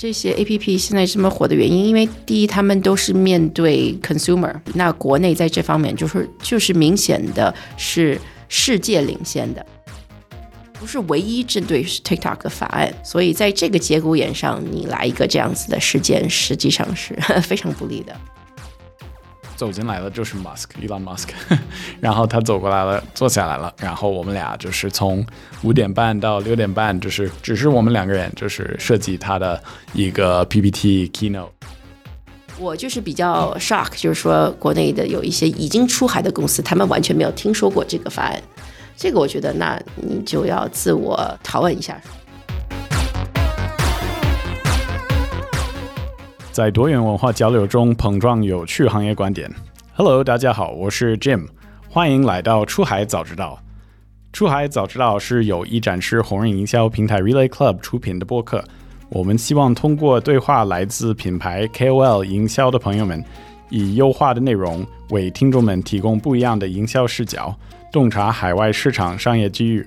[0.00, 9.66] 这些 A P P 现在这么火的原因，因为第一，他们都是面对 consumer，那国内在这方面就是就是明显的是世界领先的，
[10.72, 18.16] 不是唯一针对 TikTok 的法案，所以在这个节骨眼上，你来一个这样子的事件，实际上是 非常不利的。
[19.60, 21.28] 走进来了就是 Musk，Elon Musk，
[22.00, 25.22] 然后他走过来了，坐下来了，然后我们俩就是从
[25.62, 29.62] 五点半到六点半，就是只是我们两个人，就是设计他的
[29.92, 31.50] 一个 PPT keynote。
[32.58, 38.42] 我就是比较 shock，就是说国内的有一些已经出海的公司，他们完全没有听说过这个法案，
[38.96, 42.00] 这个我觉得那你就要自我拷问一下。
[46.60, 49.50] 在多元文化交流中碰撞有趣行业观点。
[49.94, 51.46] Hello，大家好，我是 Jim，
[51.88, 53.58] 欢迎来到出海早知道。
[54.30, 58.62] 出海早知道是由一展示红人营销平台 Relay Club 出品的播客。
[59.08, 63.24] 我们希望通过对话来自品牌 KOL 营销的朋友们，
[63.70, 67.56] 以优化的内容为听众们提供不一样的营销视角，
[67.90, 69.86] 洞察海外市场商业机遇。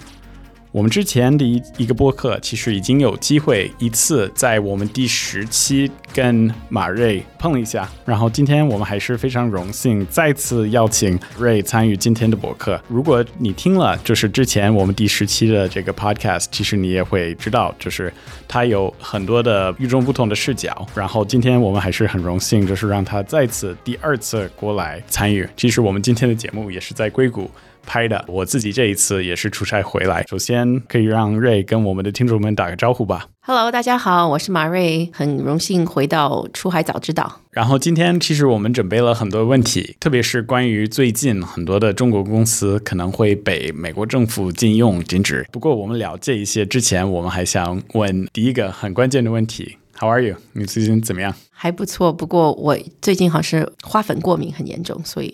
[0.73, 12.81] 我们之前的一一个播客，其实已经有机会一次在我们第十期跟马瑞碰了一下，然后今天我们还是非常荣幸再次邀请瑞参与今天的播客。
[12.87, 18.11] 如果你听了就是之前我们第十期的这个 podcast，其实你也会知道，就是
[18.47, 20.87] 他有很多的与众不同的视角。
[20.95, 25.47] 然后今天我们还是很荣幸，就是让他再次第二次过来参与。
[25.55, 27.51] 其实我们今天的节目也是在硅谷。
[27.85, 30.25] 拍的，我自己这一次也是出差回来。
[30.29, 33.27] 首先，可以让瑞跟我们的听众们打个招呼吧。
[33.45, 37.41] Hello，大家好，我是马瑞，很荣幸回到出海早知道。
[37.51, 45.45] 然后今天其实我们准备了很多问题，特别是关于最近很多的中国公司可能会被美国政府禁用禁止。
[45.51, 50.35] 不过我们聊这一些之前，我们还想问第一个很关键的问题：How are you？
[50.51, 51.33] 你最近怎么样？
[51.49, 55.33] 还不错，不过我最近好像是花粉过敏很严重，所以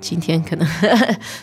[0.00, 0.68] 今天可能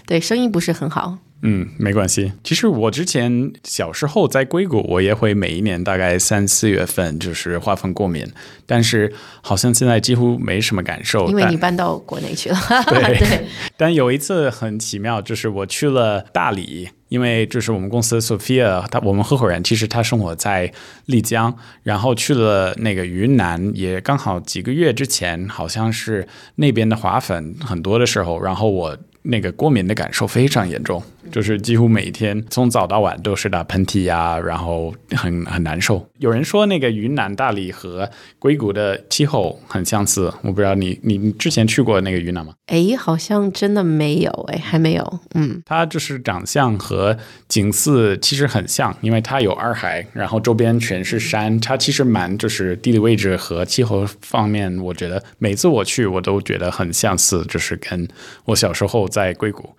[0.06, 1.18] 对声音不是很好。
[1.44, 2.32] 嗯，没关系。
[2.44, 8.26] 其实我之前小时候在硅谷，我也会每一年大概三四月份就是花粉过敏，
[8.66, 9.12] 但是
[9.42, 11.28] 好像现在几乎没什么感受。
[11.28, 12.58] 因为你搬到国内去了。
[12.88, 20.72] 对对， 但有一次很奇妙，就是我去了大理，因为就是我们公司 Sophia，他我们合伙人其实他生活在
[21.08, 28.98] 丽江，然后去了那个云南，也刚好几个月之前，好像是那边的花粉很多的时候，然后我。
[29.24, 31.00] 那个过敏的感受非常严重，
[31.32, 36.08] 就是几乎每天从早到晚都是打喷嚏呀、然后很很难受。
[36.20, 38.10] 有人说那个云南大理和
[38.40, 42.54] 硅谷的气候很相似，我不知道你你你之前去过那个云南吗？
[42.68, 45.20] 哎，好像真的没有，哎，还没有。
[45.36, 47.18] 嗯，它就是长相和
[47.48, 58.08] 景色其实很像，因为它有洱海，然后周边全是山，它其实蛮就是地理位置和气候方面，我觉得每次我去我都觉得很相似，就是跟
[58.46, 59.70] 我小时候在硅谷。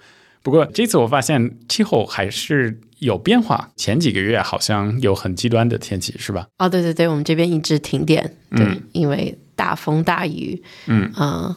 [0.43, 6.47] 不过这次我发现气候还是有变化，前几个月好像有很极端的天气，是吧？
[6.59, 10.61] 哦，对对对，我们这边一直停电，对，因为大风大雨。
[10.87, 11.57] 嗯啊、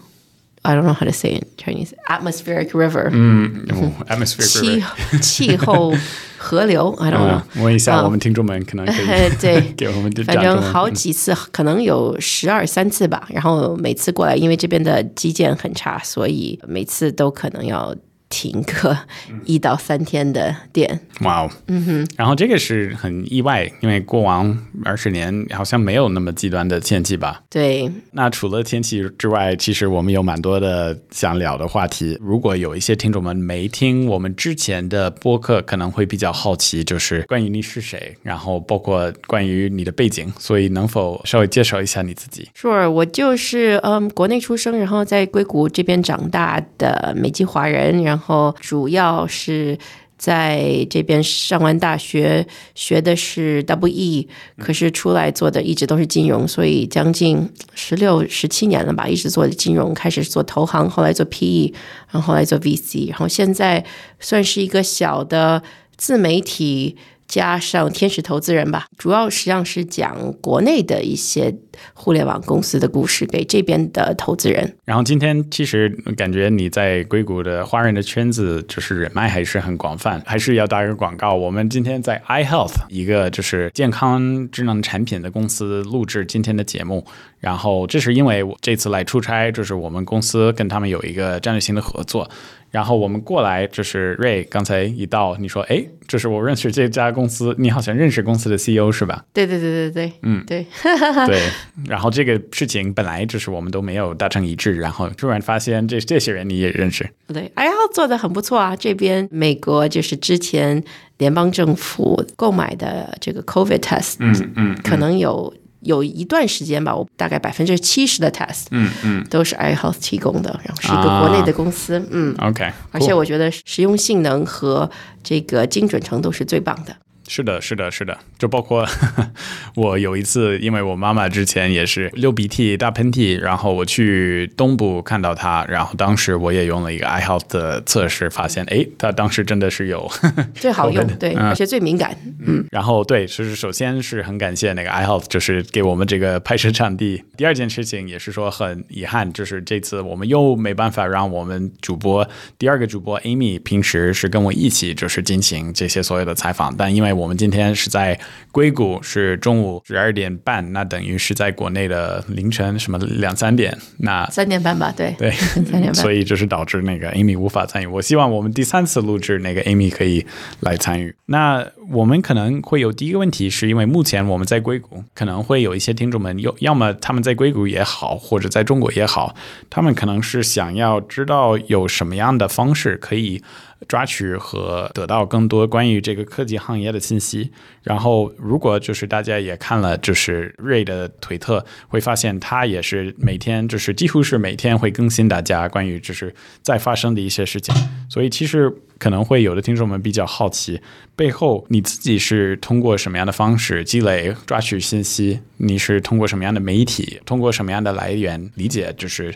[0.61, 1.93] I don't know how to say in Chinese.
[2.07, 3.09] Atmospheric river.
[3.13, 3.65] 嗯、
[4.07, 5.19] ，atmospheric river.
[5.19, 5.93] 气气候
[6.37, 7.63] 河流， I don't know 嗯。
[7.63, 13.27] 问一下啊我们听众们，可能可以呃 对给我们的反正好几次，可能有十二三次吧。
[13.29, 17.95] 然后每次过来，因为这边的基建很差，所以每次都可能要
[18.35, 18.97] 停个
[19.45, 20.99] 一到三天的店。
[21.21, 27.41] 哇哦，嗯哼，然后这个是很意外，因为过往二十年好像没有那么极端的天气吧。
[27.49, 32.17] 对，那除了天气之外，其实我们有蛮多的想聊的话题。
[32.19, 49.77] 如果有一些听众们没听我们之前的播客，可能会比较好奇，就是关于你是谁，然后包括关于你的背景，所以能否稍微介绍一下你自己？Sure，我就是嗯国内出生，然后在硅谷这边长大的美籍华人，然后后主要是
[50.17, 54.27] 在这边上完大学，学的是 W E，
[54.57, 61.73] 可是出来做的一直都是金融，所以将近十六、十七年了吧，一直做金融，开始做投行，后来做 PE，
[62.11, 63.85] 然后来做 VC，然后现在
[64.19, 65.61] 算是一个小的
[65.97, 66.97] 自媒体。
[67.35, 71.53] 加上天使投资人吧，主要实际上是讲国内的一些
[71.93, 74.73] 互联网公司的故事给这边的投资人。
[74.85, 81.33] 然后今天其实感觉你在硅谷的华人的圈子就是人脉还是很广泛，还是要打一个广告。
[81.33, 87.05] 我们今天在 iHealth 一个就是健康智能产品的公司录制今天的节目，
[87.39, 92.29] 然后这是因为我这次来出差，就是我们公司跟他们有一个战略性的合作。
[92.71, 99.23] 然后我们过来，就是瑞刚才一到，你说，哎，这是我认识这家公司，你好像认识公司的 CEO 是吧？
[99.31, 100.65] 对对对对对，嗯，对
[101.25, 101.39] 对。
[101.87, 107.09] 然后这个事情本来就是我们都没有达成一致，然后突然发现这这些人你也认识。
[107.27, 108.75] 对，哎呀，做的很不错啊！
[108.75, 110.83] 这边美国就是之前
[111.19, 115.53] 联邦政府购买的这个 COVID test，嗯嗯，可能有。
[115.85, 124.89] 有一段时间吧，我大概百分之七十的 test，嗯嗯，都是 iHealth 提供的，然后是一个国内的公司，嗯，OK，而且我觉得实用性能和
[125.23, 126.95] 这个精准程度是最棒的。
[127.27, 128.87] 是的，是的，是的，就包括
[129.75, 140.09] 我有一次，因为我妈妈之前也是流鼻涕、打喷嚏，然后我去东部看到她，然后当时我也用了一个 iHealth 的测试，发现哎，她当时真的是有
[140.53, 142.63] 最好用，对，而且 最敏感，嗯。
[142.71, 147.23] 然后对，就是首先是很感谢那个 iHealth，就是给我们这个拍摄场地。
[147.37, 152.27] 第二件事情也是说很遗憾，就是这次我们又没办法让我们主播
[152.59, 158.19] 第二个主播 Amy 平时是跟我一起就是进行这些所有的采访，但因为我们今天是在
[158.51, 165.31] 硅谷，是中午十二点半，那等于是在国内的凌晨什么两三点，那三点半吧，对对，
[165.65, 167.87] 三点半，所以就是导致那个 Amy 无法参与。
[167.87, 170.25] 我希望我们第三次录制，那个 Amy 可以
[170.59, 171.15] 来参与。
[171.27, 179.35] 那我们可能会有第一个问题，是因为目前我们在硅谷，可能会有一些听众们，有要么他们在硅谷也好，或者在中国也好，
[179.69, 183.43] 他们可能是想要知道有什么样的方式可以。
[183.87, 187.51] 抓取和得到更多关于这个科技行业的信息。
[187.83, 197.75] 然后，如果就是大家也看了，就是瑞的推特，会发现他也是每天，就是几乎是每天会更新大家关于就是在发生的一些事情。
[198.09, 200.81] 所以，其实可能会有的听众们比较好奇，
[201.15, 205.39] 背后你自己是通过什么样的方式积累、抓取信息？
[205.57, 207.19] 你是通过什么样的媒体？
[207.25, 208.91] 通过什么样的来源理解？
[208.97, 209.33] 就是。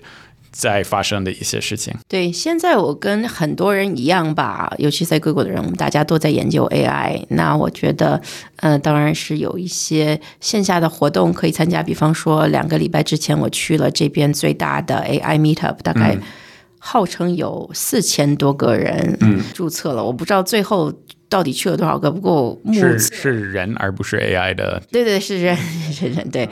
[0.51, 1.93] 在发生的一些事情。
[2.07, 7.23] 对，现在我跟很多人一样吧，尤其在硅谷的人，我们大家都在研究 AI。
[7.29, 8.21] 那我觉得，
[8.57, 11.83] 呃，当然是有一些线下的活动可以参加。
[11.83, 16.17] 比方说，两个礼拜之前我去了这边最大的 AI Meetup，大概
[16.79, 19.17] 号称有四千多个人
[19.53, 20.03] 注册了。
[20.03, 20.93] 我不知道最后
[21.27, 24.81] 到底去了多少个，不过是是人而不是 AI 的。
[24.91, 25.55] 对对，是人
[25.91, 26.49] 是人对。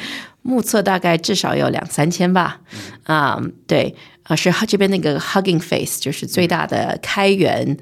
[0.47, 2.61] 目测大概至少有两三千吧，
[3.03, 7.77] 啊，对，啊是这边那个 Hugging Face 就是最大的开源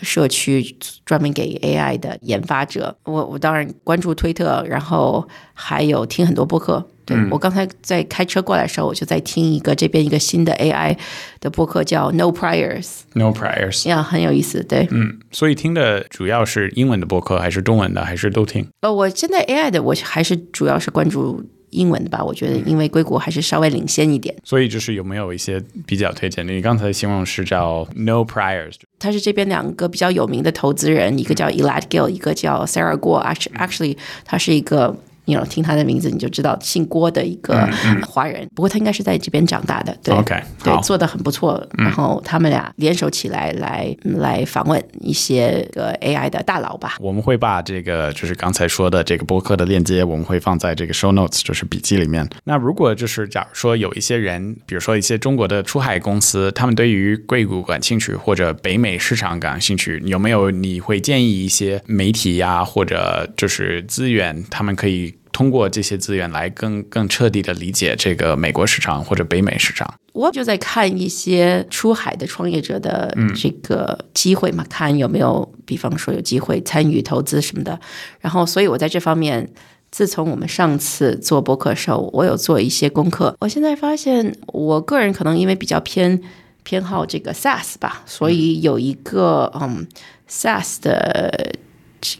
[0.00, 0.74] 社区，
[1.04, 2.96] 专门给 AI 的研发者。
[3.04, 6.82] 我我当然关注推特，然后还有听很多播客。
[7.04, 10.96] 对我刚才在开车过来的时候，我就在听一个这边一个新的 AI
[11.38, 13.02] 的播客，叫 No Priors。
[13.12, 14.64] No Priors，呀，很有意思。
[14.64, 18.66] 对，嗯，所以听的主要是英文的播客，还是中文的，还是都听？
[18.80, 21.44] 呃，我现在 AI 的，我还是主要是关注。
[21.70, 26.52] 英文的吧，我觉得因为硅谷还是稍微领先一点，所以就是有没有一些比较推荐的？
[26.52, 33.22] 你刚才形容是叫 No Priors，他是这边两个比较有名的投资人，一个叫 Elad Gil，一个叫 Sarah Guo。
[33.56, 34.96] Actually，他是一个。
[35.26, 37.68] 你要听他的名字，你就知道姓郭的一个
[38.06, 38.48] 华人。
[38.54, 41.64] 不过他应该是在这边长大的，对，OK，对，做的很不错。
[41.76, 46.96] 然后他们俩联手起来，来来访问一些个 AI 的大佬吧。
[47.00, 52.26] 我们会把这个就是刚才说的这个博客的链接，我们会放在这个 show notes，就是笔记里面。
[52.44, 65.15] 那如果就是假如说有一些人，比如说一些中国的出海公司，他们对于硅谷感兴趣，或者北美市场感兴趣，有没有你会建议一些媒体呀，或者就是资源，他们可以。
[65.36, 77.78] 通过这些资源来更更彻底的理解这个美国市场或者北美市场，我就在看一些出海的创业者的这个机会嘛，看有没有，比方说有机会参与投资什么的。
[78.18, 79.46] 然后，所以我在这方面，
[79.90, 83.36] 自从我们上次做博客时候，我有做一些功课。
[83.40, 86.18] 我现在发现，我个人可能因为比较偏
[86.62, 89.86] 偏好这个 SaaS 吧，所以有一个嗯
[90.30, 91.52] SaaS 的。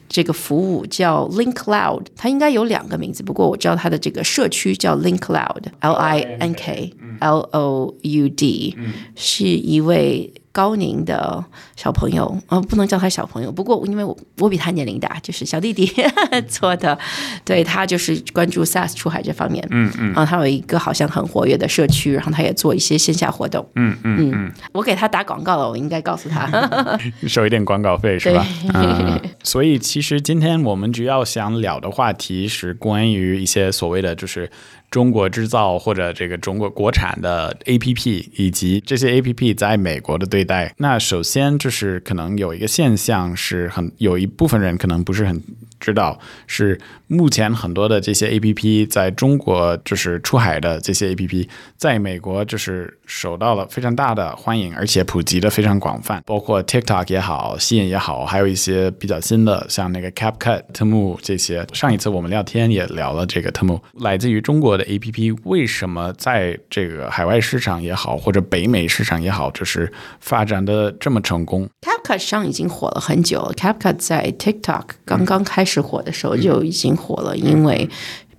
[0.08, 8.76] 这个服务叫 Link Cloud，它应该有两个名字，不过我知道它的这个社区叫 Link Cloud，L I N K L O U D，
[9.14, 10.32] 是一位。
[10.56, 11.44] 高宁的
[11.76, 15.86] 小朋友，呃，不能叫他小朋友，不过因为我我比他年龄大，就是小弟弟
[16.48, 16.98] 做的，
[17.44, 26.48] 对他就是关注 SaaS 出海这方面，嗯嗯，然后他有一个好像很活跃的社区，然后他也做一些线下活动，嗯嗯嗯，我给他打广告了，我应该告诉他
[27.28, 28.46] 收一点广告费是吧？
[28.72, 34.50] 嗯，所以其实今天我们主要想聊的话题是关于一些所谓的就是。
[34.96, 40.74] 中国制造或者这个中国国产的 A P P，以及这些 A P P 在美国的对待。
[40.78, 45.42] 那首先就是可能有一个现象是很有一部分人可能不是很
[45.78, 61.66] 知道，是目前很多的这些 A P P 在中国就是出海的这些 A P P，在美国就是受到了非常大的欢迎，而且普及的非常广泛，包括 TikTok 也好，吸引也好，还有一些比较新的，像那个 CapCut、Temu 这些。
[61.72, 77.90] 上一次我们聊天也聊了这个 Temu，来自于中国的 A P P，为什么在这个海外市场也好，或者北美市场也好，就是发展的这么成功？CapCut 上已经火了很久了，CapCut 在 TikTok 刚刚开始火的时候就已经火了，因为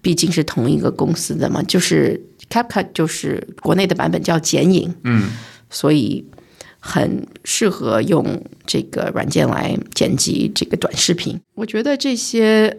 [0.01, 2.19] 毕竟是同一个公司的嘛，就是
[2.49, 5.29] CapCut 就是国内的版本叫剪影，嗯，
[5.69, 6.25] 所以
[6.79, 11.39] 很适合用这个软件来剪辑这个短视频。
[11.55, 12.75] 我觉得这些。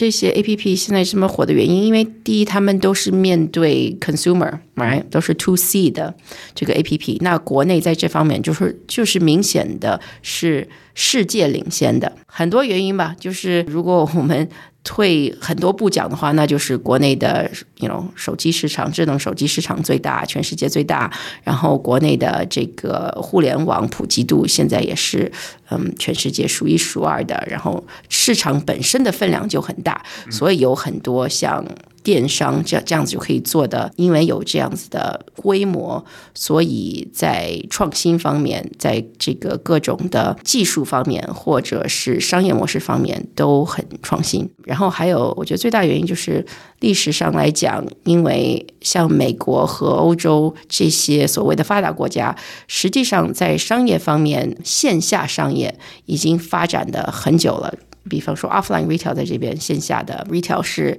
[0.00, 6.14] 这些 A P P 现在这么火的原因，因为第一，他们都是面对 consumer，right，都是 to C 的
[6.54, 7.18] 这个 A P P。
[7.20, 13.14] 那国内在这方面就是就是明显的是世界领先的，很多原因吧。
[13.20, 14.48] 就是如果我们
[14.82, 21.10] 退很多步讲的话，那就是国内的，you know，手机市场、智能手机市场最大，全世界最大。
[21.44, 25.30] 然后国内的这个互联网普及度现在也是，
[25.70, 27.46] 嗯，全世界数一数二的。
[27.48, 31.64] 然后市场本身的分量就很大，所以有很多像。
[32.10, 44.50] 电商这这样子就可以做的，因为有这样子的规模，所以在创新方面，在这个各种的技术方面，或者是商业模式方面都很创新。
[44.64, 46.44] 然后还有，我觉得最大原因就是
[46.80, 52.34] 历史上来讲，因为像美国和欧洲这些所谓的发达国家，
[52.66, 57.72] 实际上在商业方面，线下商业已经发展的很久了。
[58.08, 60.98] 比方说，offline retail 在这边，线下的 retail 是。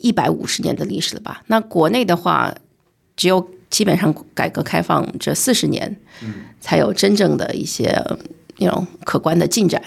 [0.00, 1.42] 一百五十年的历史了吧？
[1.46, 2.54] 那国内的话，
[3.16, 5.96] 只有基本上改革开放这四十年，
[6.60, 7.92] 才有真正的一些
[8.58, 9.82] 那种可观的进展。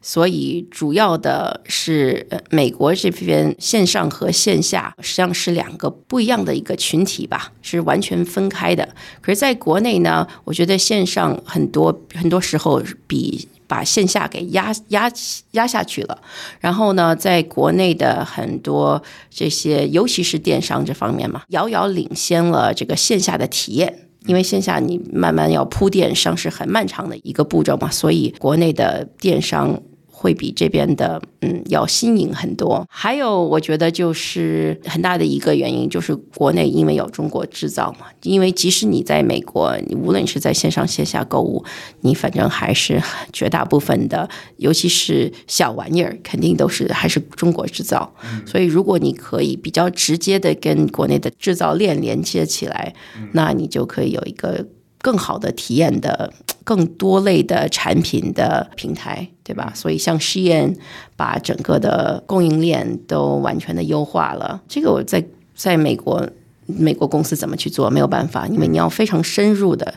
[0.00, 8.88] 所以主要的是美国这边线上和线下实际上是两个不一样的一个群体吧，是完全分开的。
[9.20, 13.48] 可是在国内呢，我觉得线上很多很多时候比。
[13.72, 15.10] 把线下给压压
[15.52, 16.18] 压下去了，
[16.60, 29.80] 然后呢，在国内的很多这些，尤其是电商这方面嘛，遥遥领先了这个线下的体验，因为线下你慢慢要铺电商是很漫长的一个步骤嘛，所以国内的电商。
[30.22, 41.64] 会比这边的嗯要新颖很多，还有我觉得就是很大的一个原因就是国内因为有中国制造嘛，因为即使你在美国，你无论是在线上线下购物，
[42.02, 43.02] 你反正还是
[43.32, 48.14] 绝大部分的，尤其是小玩意儿，肯定都是还是中国制造。
[48.46, 52.94] 所以如果你可以比较直接的跟国内的制造链连接起来，
[53.32, 54.64] 那你就可以有一个。
[55.02, 56.32] 更好的体验的
[56.64, 59.72] 更多类的产品的平台，对吧？
[59.74, 60.74] 所以像试验
[61.16, 64.62] 把整个的供应链都完全的优化了。
[64.68, 65.22] 这个我在
[65.56, 66.24] 在美国，
[66.66, 67.90] 美国公司怎么去做？
[67.90, 69.92] 没有办法，因为你要非常深入的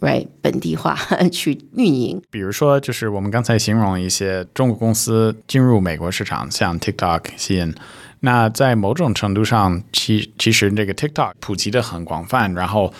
[0.00, 0.94] ，right 本地化
[1.32, 2.20] 去运营。
[2.30, 7.74] 比如说，就是我们刚才形容一些中国公司进入美国市场，像 TikTok、吸引。
[8.24, 12.92] 那在某种程度上，其其实这个 TikTok 普及的很广泛，然后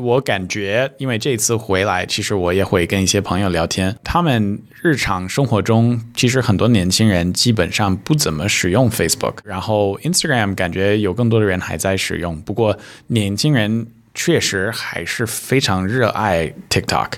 [0.00, 17.12] 我感觉，因为这次回来，其实我也会跟一些朋友聊天，他们日常生活中其实很多年轻人基本上不怎么使用 Facebook，然后 Instagram 感觉有更多的人还在使用，不过年轻人确实还是非常热爱 TikTok。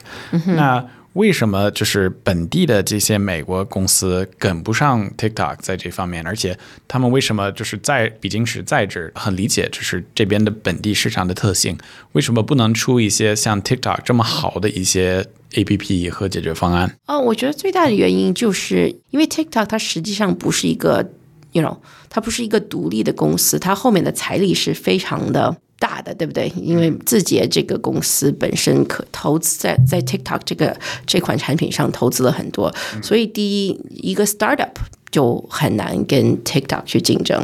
[0.57, 6.27] 那为什么就是本地的这些美国公司跟不上 TikTok 在这方面？
[6.27, 11.79] 而且他们为什么就是在毕竟是在这很理解，就是这边的本地市场的特性，
[12.13, 16.97] 为什么不能出一些像 TikTok 这么好的一些 APP 和解决方案？
[17.07, 21.13] 哦，我觉得最大的原因就是因为 TikTok 它实际上不是一个
[21.53, 21.79] ，you know，
[22.09, 25.57] 它不是一个独立的公司，它后面的财力是非常的。
[25.85, 26.51] 大的对不对？
[26.57, 30.75] 因为字节这个公司本身可投资在在 TikTok 这个
[31.07, 34.73] 这款产品上投资了很多，所以第一一个 startup。
[35.15, 37.41] 就很难跟 TikTok 去竞争。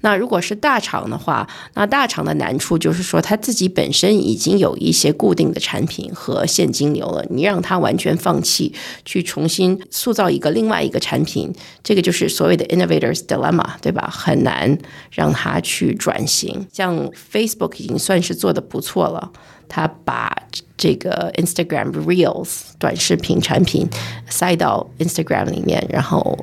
[0.00, 7.22] 那如果是大厂的话，那大厂的难处就是说，他自己本身已经有一些固定的产品和现金流了。
[7.28, 8.72] 你让他完全放弃，
[9.04, 11.52] 去重新塑造一个另外一个产品，
[11.84, 14.08] 这个就是所谓的 innovators dilemma，对吧？
[14.10, 14.78] 很难
[15.10, 16.66] 让他去转型。
[16.72, 19.30] 像 Facebook 已经算是做的不错了，
[19.68, 20.34] 他把
[20.78, 22.48] 这个 Instagram Reels
[22.78, 23.86] 短视频产品
[24.30, 26.38] 塞到 Instagram 里面，然后。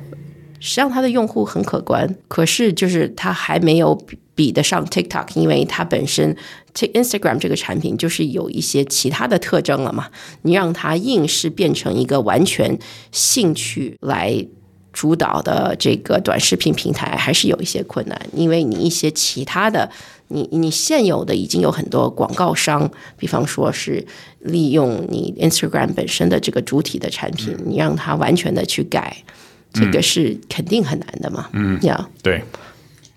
[0.60, 3.98] 实际上，它的用户很可观，可是就是它还没有
[4.34, 6.36] 比得上 TikTok，因为它本身
[6.74, 10.08] Instagram 这个产品就是有一些其他的特征了嘛。
[10.42, 12.78] 你让它硬是变成一个完全
[13.12, 14.46] 兴趣来
[14.92, 19.88] 主导的这个短视频平台还是有一些困难，因为你一些其他的，
[20.28, 24.04] 你你现有的已经有很多广告商，比方说是
[24.40, 29.16] 利用你 Instagram 本身的这个主体的产品，你让它完全的去改，
[29.78, 31.48] 这个是肯定很难的嘛。
[31.52, 32.42] 嗯，呀，对，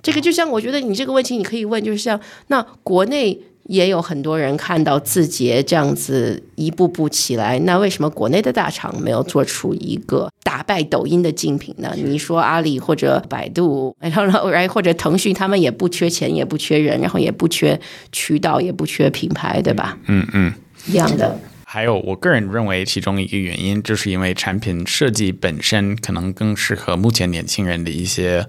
[0.04, 3.40] 这个就像我觉得你这个问题你可以问，就是像那国内。
[3.66, 11.94] 也有很多人看到字节这样子一步步起来，那为什么国内的大厂没有做出一个打败抖音的竞品呢？
[11.96, 17.80] 你说阿里或者百度， 然后然或者腾讯，他们也不缺钱，也不缺人，然后也不缺
[18.12, 19.98] 渠道，也不缺品牌，对吧？
[20.08, 20.52] 嗯嗯，
[20.88, 21.40] 一样的。
[21.74, 28.46] 还有，我个人认为其中一个原因，就是因为产品设计本身可能更适合目前年轻人的一些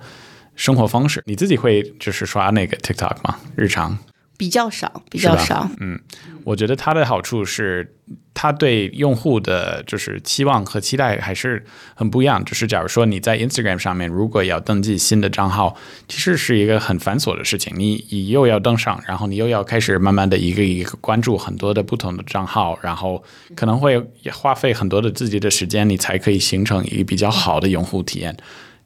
[0.57, 1.23] 生活方式。
[1.25, 3.38] 你自己会就是刷那个 TikTok 吗？
[3.55, 3.97] 日常？
[4.37, 5.69] 比较少，比较少。
[5.79, 6.01] 嗯，
[6.45, 7.95] 我觉得它的好处是，
[8.35, 12.45] 它对用户的就是期望和期待还是很不一样。
[12.45, 15.77] 就是假如说你在 Instagram 上面，如果要登记新的账号，
[16.09, 17.73] 其实是一个很繁琐的事情。
[17.77, 23.23] 你你又要登上，然后你又要开始慢慢的一个一个关注很多的不同的账号，然后
[23.55, 28.37] 可能会花费很多的自己的时间，你才可以形成一个比较好的用户体验。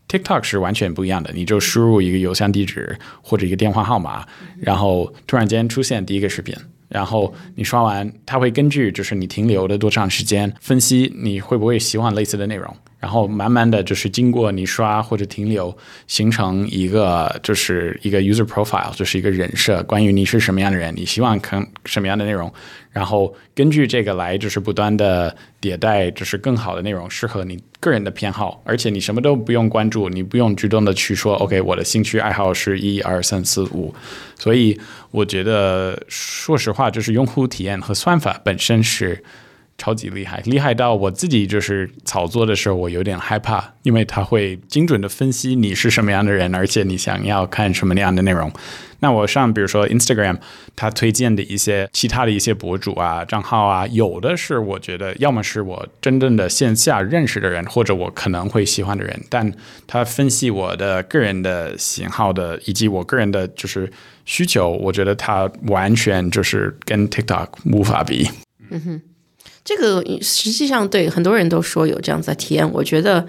[0.09, 4.27] TikTok 是完全不一样的，你就输入一个邮箱地址或者一个电话号码，
[4.59, 6.55] 然后突然间出现第一个视频，
[6.89, 12.75] 然后你刷完，它会根据就是你停留的多长时间，分析你会不会喜欢类似的内容。
[12.99, 15.77] 然后慢慢的就是经过你刷或者停留，
[16.07, 22.53] 形成一个就是一个 user profile，就是一个人设，关于你是什么样的人，你希望看什么样的内容，
[22.91, 33.95] 然后根据这个来就是不断的迭代，就是更好的内容，适合你个人的偏好，而且你什么都不用关注，你不用主动的去说，OK，我的兴趣爱好是一二三四五，
[34.39, 34.79] 所以
[35.11, 39.23] 我觉得说实话，就是用户体验和算法本身是。
[39.79, 48.51] 超级厉害，厉害到我自己就是操作的时候，我有点害怕，因为它会精准的分析你是什么样的人，而且你想要看什么样的内容。
[49.01, 50.39] 那我上比如说 Instagram，
[50.75, 59.53] 它推荐的一些其他的一些博主啊、账号啊，有的是我觉得要么是我真正的线下认识的人，或者我可能会喜欢的人，但
[59.87, 63.93] 它分析我的个人的型号的以及我个人的就是
[64.25, 68.27] 需求，我觉得它完全就是跟 TikTok 无法比。
[68.71, 69.03] 嗯哼。
[69.67, 73.27] 这个实际上对很多人都说有这样子的体验，我觉得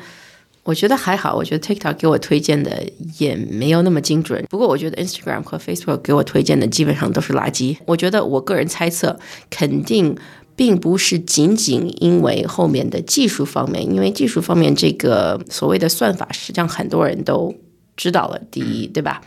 [0.62, 4.46] 我觉得还好，我觉得 TikTok 给我推荐的也没有那么精准。
[4.48, 7.76] 不过我觉得 Instagram 和 Facebook 给我推荐的基本上都是垃圾。
[7.88, 9.20] 我觉得我个人猜测，
[9.50, 10.16] 肯定
[10.56, 17.56] 并不是仅仅因为后面的技术方面，因为技术方面这个所谓的算法，实际上很多人都
[17.96, 18.40] 知道了。
[18.52, 19.22] 第一，对吧？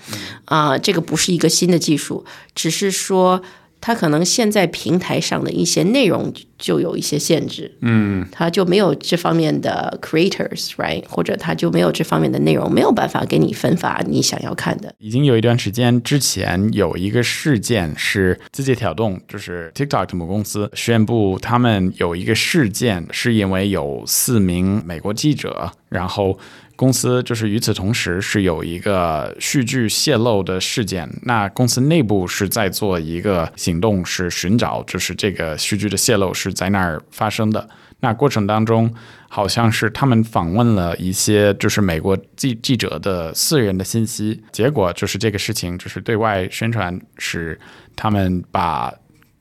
[0.45, 3.43] 啊，这个不是一个新的技术，只是说。
[3.81, 11.03] 它可能现在平台上的一些内容就有一些限制，嗯，它就没有这方面的 creators，right？
[11.09, 14.95] 或者它就没有这方面的内容，没有办法给你分发你想要看的。
[14.99, 26.39] 已经有一段时间之前有一个事件是字节跳动，就是 TikTok 母公司宣布他们有一个事件，是因为有四名美国记者，然后。
[26.81, 37.69] 公司就是与此同时是有一个数据泄露的事件，那公司内部是在做一个行动，是寻找就是这个数据的泄露是在那儿发生的。
[38.01, 38.91] 那过程当中，
[39.29, 47.61] 好像是他们访问了一些就是美国记记者的私人的信息，结果就是这个事情就是对外宣传是
[47.95, 48.91] 他们把。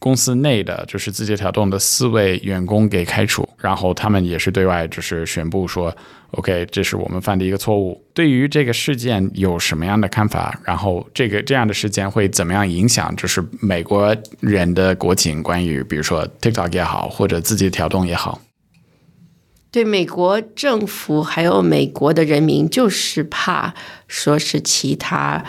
[0.01, 5.95] 公司内的就是字节跳动的四位员工给开除，然后他们也是对外就是宣布说
[6.31, 8.01] ，OK，这是我们犯的一个错误。
[8.13, 10.59] 对于这个事件有什么样的看法？
[10.63, 15.43] 然后这个这样的事件会怎么样影响就是美国人的国情？
[15.43, 18.41] 关于比如说 TikTok 也好，或者字节跳动也好，
[19.71, 23.73] 对美国政府还有美国的人民就是怕
[24.07, 25.43] 说是其他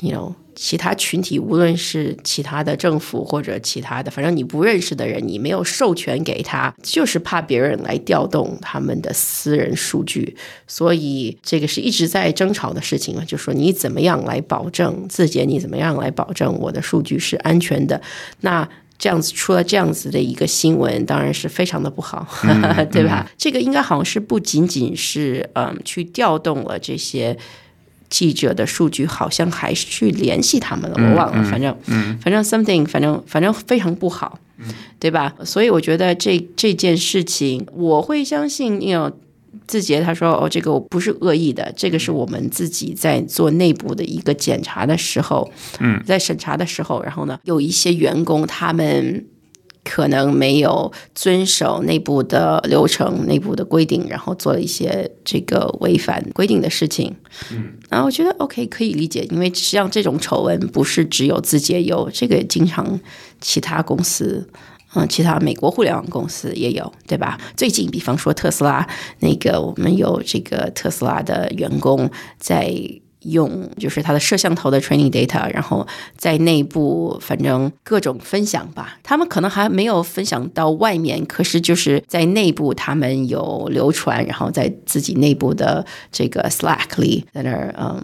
[0.00, 0.34] ，you know。
[0.54, 10.36] 其他群体，无论是其他的政府或者其他的，反正你不认识的人，你没有授权给他，就是怕别人来调动他们的私人数据，
[10.66, 18.00] 所以这个是一直在争吵的事情嘛，就说你怎么样来保证字节，你怎么样来保证我的数据是安全的？
[18.40, 22.26] 那这样子出了这样子的一个新闻，当然是非常的不好，
[22.92, 23.28] 对吧？
[23.36, 27.36] 这个应该好像是不仅仅是嗯去调动了这些。
[28.14, 31.76] 记者的数据好像还是去联系他们了，我忘了，反正，
[32.22, 34.38] 反正 something，反正反正非常不好，
[35.00, 35.34] 对吧？
[35.44, 39.12] 所以我觉得这这件事情，我会相信，因为
[39.66, 45.50] 字节他说哦，这个我不是恶意的，这个是我们自己在做内部的一个检查的时候，
[45.80, 49.26] 嗯，在审查的时候，然后呢，有一些员工他们
[49.84, 57.14] 可能没有遵守内部的流程、内部的规定，然后做了一些这个违反规定的事情。
[57.52, 62.98] 嗯，然后我觉得 OK 可以理解，因为实际上这种丑闻不是只有字节有，这个经常
[63.40, 64.48] 其他公司。
[64.96, 67.36] 嗯，其他美国互联网公司也有，对吧？
[67.56, 68.86] 最近，比方说特斯拉，
[69.18, 72.72] 那个我们有这个特斯拉的员工在
[73.24, 78.98] 用，就是他的摄像头的 training data，然后在内部反正各种分享吧。
[79.02, 88.02] 他们可能还没有分享到外面，可是就是在内部他们有流传，然后在自己内部的这个 Slack 里在那儿，嗯。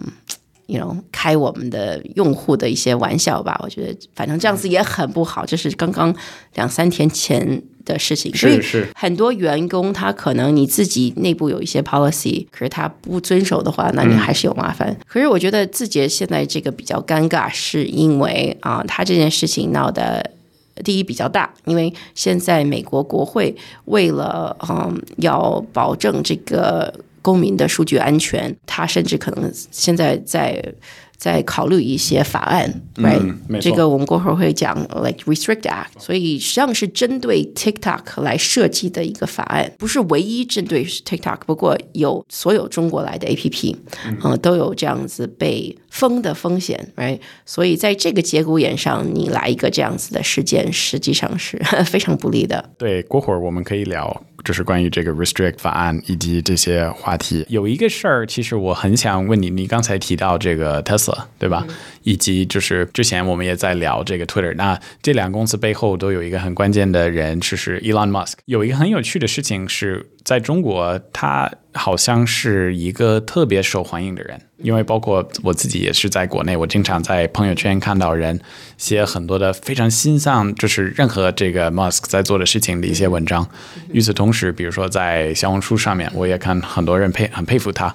[0.67, 5.45] you know 开我们的用户的一些玩笑吧，我觉得反正这样子也很不好。
[5.45, 6.15] 这是刚刚
[6.53, 8.59] 两三天前的事情，所以
[8.95, 14.95] 很多员工他可能你自己内部有一些 policy，可是他不遵守的话，那你还是有麻烦。
[15.07, 20.31] 可是我觉得字节现在这个比较尴尬，是因为啊，他这件事情闹得
[20.83, 26.93] 第一比较大，因为现在美国国会为了嗯要保证这个。
[27.23, 30.59] 公民的数据安全，他甚至可能现在在
[31.21, 33.61] 在考虑一些法案，right？
[33.61, 35.99] 这个我们过会儿会讲，like Restrict Act。
[35.99, 41.41] 所以实际上是针对 TikTok 来设计的一个法案，不是唯一针对 TikTok。
[41.45, 43.75] 不过有所有中国来的 APP，
[44.23, 47.19] 嗯，都有这样子被封的风险，right？
[47.45, 52.67] 所以在这个节骨眼上，你来一个这样子的事件，实际上是 非常不利的。
[52.79, 54.23] 对，过会儿我们可以聊。
[54.43, 61.65] 就是关于这个 restrict 法案以及这些话题，有一个事儿，其实我很想问你，你刚才提到这个 Tesla 对吧？
[62.03, 68.33] 以及就是之前我们也在聊这个 Twitter，那这两个公司背后都有一个很关键的人，就是 Elon Musk。
[68.45, 74.39] 有一个很有趣的事情是在中国，他好像是一个特别受欢迎的人。
[74.59, 78.39] 因为包括我自己也是在国内，我经常在朋友圈看到人
[78.77, 83.45] 写很多的非常欣赏，就是任何这个 Musk 在做的事情的一些文章。
[83.91, 87.93] 与此同时，比如说在小红书上面，我也看很多人佩很佩服他。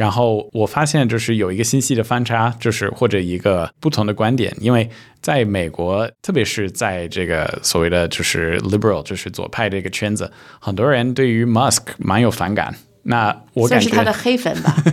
[0.00, 4.50] 然后我发现就是有一个信息的翻差，就是或者一个不同的观点。
[4.58, 4.88] 因为
[5.20, 12.74] 在美国，特别是在这个所谓的就是 liberal，就是左派这个圈子，很多人对于 Musk 蛮有反感。
[13.02, 14.74] 那我感觉是他的黑粉吧，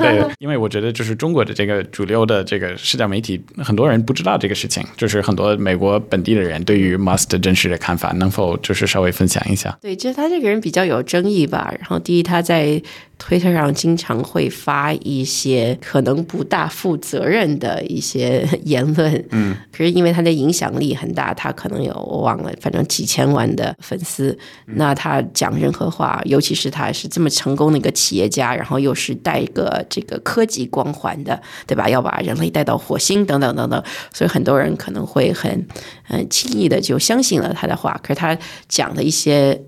[0.00, 9.76] 对，因为我觉得就是中国的这个主流的这个社交媒体，很多人不知道这个事情，就是很多美国本地的人对于 Musk 的真实的看法，能否就是稍微分享一下？
[9.80, 11.72] 对，就是他这个人比较有争议吧。
[11.80, 12.80] 然后第一，他在。
[13.20, 24.36] 推特上经常会发一些可能不大负责任的一些言论，嗯，可是因为他的影响力很大，他可能有我忘了，反正几千万的粉丝。
[24.64, 31.88] 那他讲任何话，尤其是他是这么成功的一个企业家，然后又是带一个这个科技光环的，对吧？
[31.88, 35.66] 要把人类带到火星等等等等，所以很多人可能会很
[36.08, 38.00] 嗯轻易的就相信了他的话。
[38.02, 39.60] 可是他讲的一些。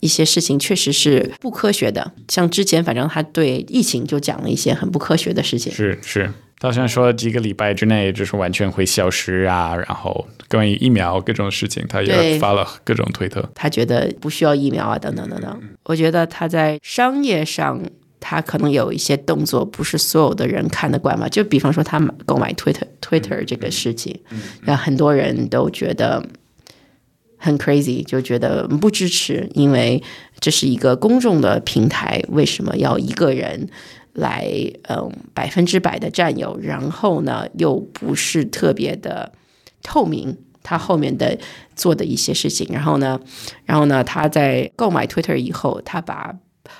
[0.00, 5.72] 一些事情确实是不科学的，像之前反正他对疫情就讲了一些很不科学的事情。
[5.72, 13.48] 是是，他好像说几个礼拜之内就是完全会消失啊，然后关于疫苗各种事情，他也发了各种推特。
[13.54, 15.62] 他觉得不需要疫苗啊，等等等等。
[15.84, 17.80] 我觉得他在商业上，
[18.20, 21.28] 他可能有一些动作，不是所有的人看得惯嘛。
[21.28, 24.20] 就比方说他购买 Twitter Twitter 这个事情，
[24.62, 26.22] 让很多人都觉得。
[27.36, 30.02] 很 crazy，就觉得不支持，因为
[30.40, 33.68] 这是一个公众的平台，为什么要一个人
[34.12, 34.48] 来
[34.88, 36.58] 嗯百分之百的占有？
[36.60, 39.32] 然后呢，又不是特别的
[39.82, 41.38] 透明，他后面的
[41.74, 42.66] 做的一些事情。
[42.72, 43.20] 然后呢，
[43.64, 46.34] 然后呢，他在购买 Twitter 以后，他把。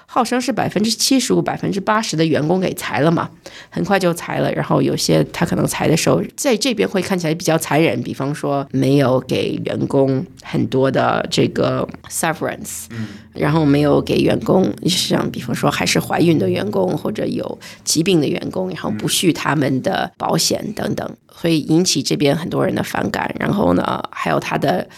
[0.06, 3.30] 号称是百分之七十五、百分之八十的员工给裁了嘛，
[3.70, 4.52] 很快就裁了。
[4.52, 12.84] 然后有些他可能裁的时候，在这边会看起来比较残忍，比方说没有给员工很多的这个 severance，
[13.32, 23.34] 然后没有给员工像比方说还是怀孕的员工或者有疾病的员工，然后不续他们的保险等等，所以引起这边很多人的反感。
[23.38, 24.88] 然后呢，还有他的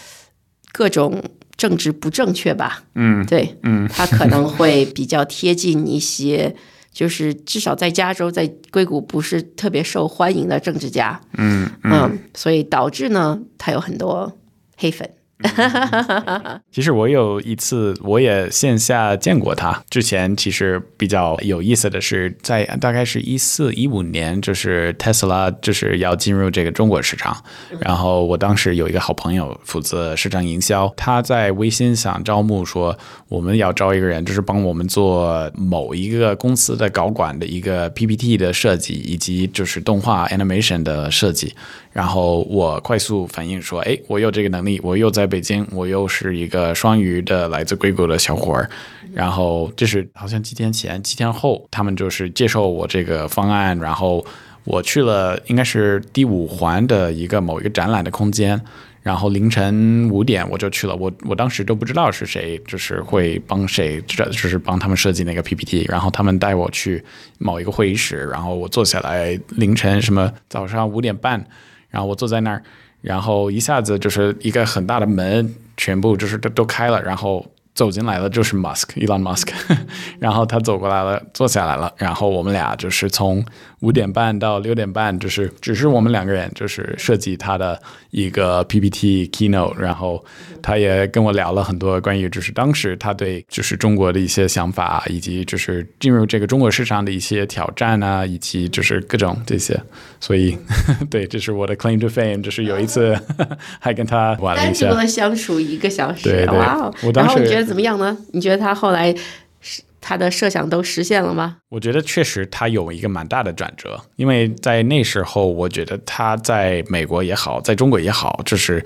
[0.71, 1.21] 各种。
[1.59, 2.81] 政治不正确吧？
[2.95, 6.55] 嗯，对，嗯，他可能会比较贴近一些，
[6.93, 11.19] 就是至少在加州，在硅谷不是特别受欢迎的政治家。
[11.37, 14.37] 嗯嗯，所以导致呢，他有很多
[14.77, 15.09] 黑粉。
[16.71, 19.81] 其实我有一次，我也线下见过他。
[19.89, 27.35] 之前其实比较有意思的是，在大概是一四一五年，就是特斯拉就是要进入这个中国市场。
[27.79, 32.97] 然后我当时有一个好朋友负责市场营销，他在微信上招募说，
[33.29, 41.53] 我们要招一个人，就是帮我们做某一个公司的高管的一个 PPT 的设计，以及就是动画 animation 的设计。
[41.91, 48.69] 然后我快速反应说，哎，我有这个能力，我又在北京，我又是一个双鱼的来自硅谷的小伙儿，
[49.13, 54.25] 然后就是好像几天前、几天后，他们就是接受我这个方案，然后
[54.63, 58.59] 我去了应该是第五环的一个某一个展览的空间。
[59.01, 65.85] 然后凌晨五点我就去了，我我当时都不知道是谁，就是会帮谁，就是帮他们设计那个 PPT。
[65.87, 67.01] 然后他们带我去
[67.37, 71.43] 某一个会议室，然后我坐下来，凌晨什么早上五点半，
[71.89, 72.61] 然后我坐在那儿，
[73.01, 77.45] 然后一下子就是一个很大的门，全部就是都都开了，然后。
[77.75, 79.47] 走进来了就是 Musk，Elon Musk，
[80.19, 83.43] 然后他走过来了，坐下来了，然后我们俩就是从
[83.79, 90.23] 五点半到六点半，就是只是我们两个人，就是设计他的一个 PPT keynote，然后
[90.61, 99.79] 他也跟我聊了很多关于就是当时他对就是中国的一些想法，以及就是进入这个中国市场的一些挑战啊，以及就是各种这些，
[100.19, 100.57] 所以
[101.09, 103.17] 对，这是我的 claim to fame，就是有一次
[103.79, 106.57] 还跟他玩了一下，单独相处一个小时，对对，
[107.03, 107.58] 我当时。
[107.63, 108.17] 怎么样呢？
[108.33, 109.13] 你觉得他后来
[109.61, 111.57] 是他的设想都实现了吗？
[111.69, 118.83] 我觉得确实他有一个蛮大的转折，因为在那时候，我觉得他在美国也好，在中国也好，就是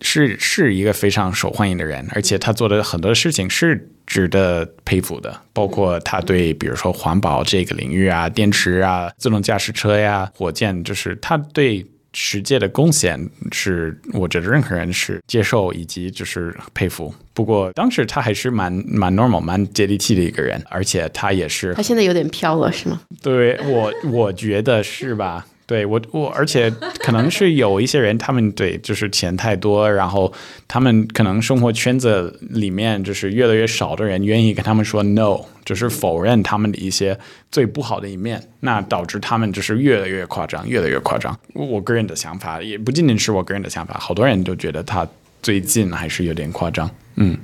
[0.00, 11.86] 是是一个非常受欢迎的人，而且他做的很多事情是值得佩服的，包括他对比如说环保这个领域啊、电池啊、自动驾驶车呀、火箭，就是他对。
[12.12, 17.14] 世界的贡献是，我觉得任何人是接受以及就是佩服。
[17.34, 21.72] 不过当时他还是蛮蛮 normal、蛮接地气的一个人，而且他也是。
[21.74, 23.00] 他现在有点飘了，是吗？
[23.22, 25.46] 对我，我觉得是吧？
[25.66, 26.70] 对我我，而且
[27.00, 30.32] 可能是有一些人，他们对就是钱太多，然后
[30.68, 37.18] 他们可能生活圈子里面就是越来越少的人愿意跟他们说 no，就是否认他们的一些
[37.50, 41.38] 最不好的一面，那导致他们就是越来越夸张，越来越夸张。
[41.54, 45.06] 我我个人的想法也不仅仅是我个人的想法，好多人都觉得他
[45.40, 46.90] 最近还是有点夸张。
[47.16, 47.36] 嗯，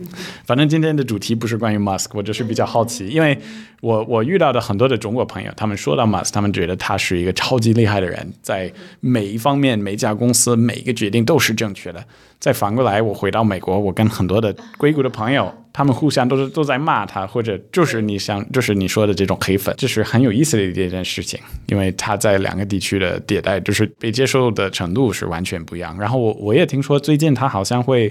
[0.47, 3.39] 反正今天的主题不是关于 Musk，我就是比较好奇，因为
[3.81, 12.03] 我我遇到的很多的中国朋友，他们说到 Musk，他们觉得他是一个超级厉害的人，在每一方面、每家公司每一个决定都是正确的。
[12.41, 25.99] 再反过来，我回到美国，我跟很多的硅谷的朋友，他们互相都是都在骂他，或者就是你想，就是你说的这种黑粉，这是很有意思的一件事情，因为他在两个地区的迭代，就是被接受的程度是完全不一样。
[25.99, 28.11] 然后我我也听说最近他好像会。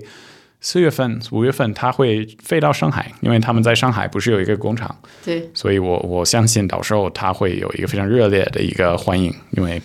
[0.60, 4.94] 四月份、五月份他会飞到上海，因为他们在上海不是有一个工厂，
[5.24, 9.34] 对，所以我我相信到时候他会有一个非常热烈的一个欢迎。
[9.52, 9.82] 因为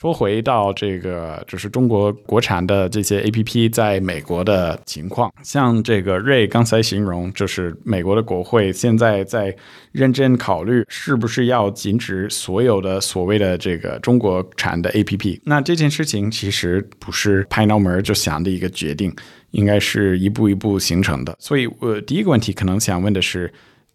[0.00, 9.54] 说回到这个，就是中国国产的这些 A P P 在美国的情况，像这个瑞刚才形容，就是美国的国会现在在
[9.92, 15.40] 认真考虑是不是要禁止所有的所谓的这个中国产的 A P P。
[15.44, 19.14] 那这件事情其实不是拍脑门就想的一个决定。
[19.52, 23.52] 应该是一步一步形成的，所以我第一个问题可能想问的是，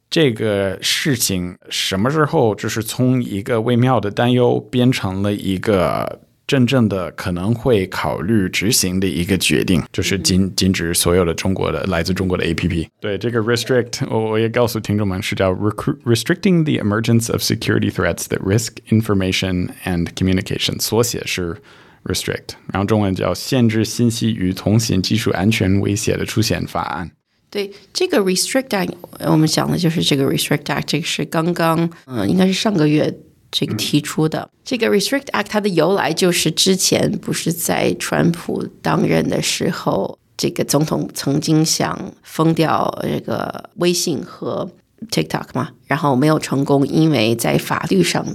[0.09, 12.87] 这个事情什么时候就是从一个微妙的担忧变成了一个真正的可能会考虑执行的一个决定，就是禁禁止所有的中国的来自中国的 A P P。
[12.99, 21.57] 对这个 restrict，我我也告诉听众们是叫 restricting the emergence of security threats that risk information and communication，缩写是。
[22.03, 27.11] restrict，然后中文叫限制信息与通信技术安全威胁的出现法案。
[27.49, 33.13] 对这个 restrict act，我们讲的就是这个 restrict act，这个是刚刚嗯，应该是上个月
[33.49, 34.49] 这个提出的。
[34.65, 44.69] 这个 restrict act 它的由来就是之前不是在川普当任的时候，这个总统曾经想封掉这个微信和
[45.09, 48.25] TikTok 嘛，然后没有成功，因为在法律上。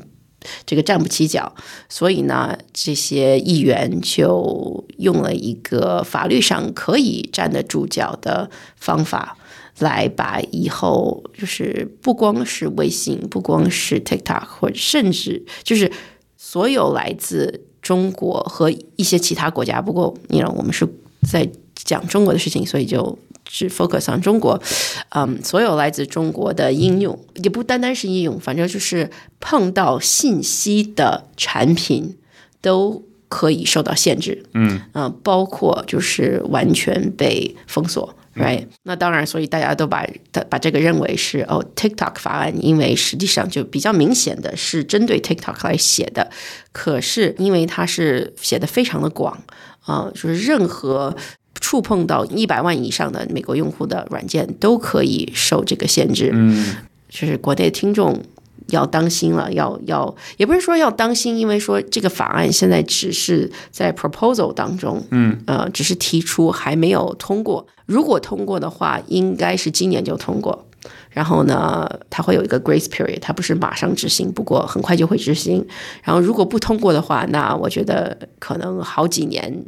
[0.67, 1.55] 这个站不起脚，
[1.89, 9.37] 所以呢，这些议员就用了一个法律上可以站得住脚的方法，
[9.79, 15.91] 来把以后就是不光是微信，不光是 TikTok，或者甚至就是
[16.37, 19.81] 所有来自中国和一些其他国家。
[19.81, 20.89] 不过，你知道，我们是
[21.29, 23.19] 在讲中国的事情，所以就。
[23.55, 24.59] 是 focus on 中国，
[25.11, 29.11] 嗯，所有来自中国的应用，也不单单是应用，反正就是
[29.41, 32.17] 碰到信息的产品
[32.63, 38.67] 都可以受到限制，嗯，嗯，包括就是完全被封锁，right？
[38.85, 40.07] 那当然，所以大家都把
[40.49, 46.31] 把这个认为是哦，TikTok 法案，因为实际上就比较明显的是针对 TikTok 来写的，
[46.73, 49.43] 可是因为它是写的非常的广，
[49.85, 51.15] 啊，就是任何。
[51.63, 56.31] 触碰到一百万以上的美国用户的软件都可以受这个限制。
[56.35, 56.75] 嗯，
[57.09, 58.21] 就是国内听众
[58.69, 67.65] 要当心了，要要也不是说要当心，因为说这个法案现在只是在 proposal 当中，嗯，呃，只是提出还没有通过。
[67.87, 70.67] 如果通过的话，应该是今年就通过。
[71.11, 75.65] 然后呢，它会有一个 grace period，它不是马上执行，不过很快就会执行。
[76.03, 79.65] 然后如果不通过的话，那我觉得可能好几年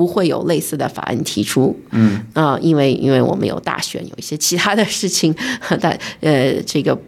[0.00, 1.78] 不会有类似的法案提出。
[1.90, 5.34] 嗯啊，因为因为我们有大选，有一些其他的事情，
[5.78, 6.98] 大呃，这个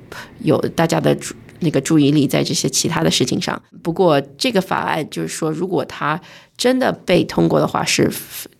[0.40, 3.60] 有大家的注那个注意力在这些其他的事情上。
[3.82, 6.20] 不过这个法案就是说，如果它
[6.56, 8.08] 真的被通过的话，是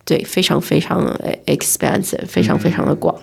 [0.03, 1.07] 对非常非常
[1.45, 3.15] expensive，非常非常的广，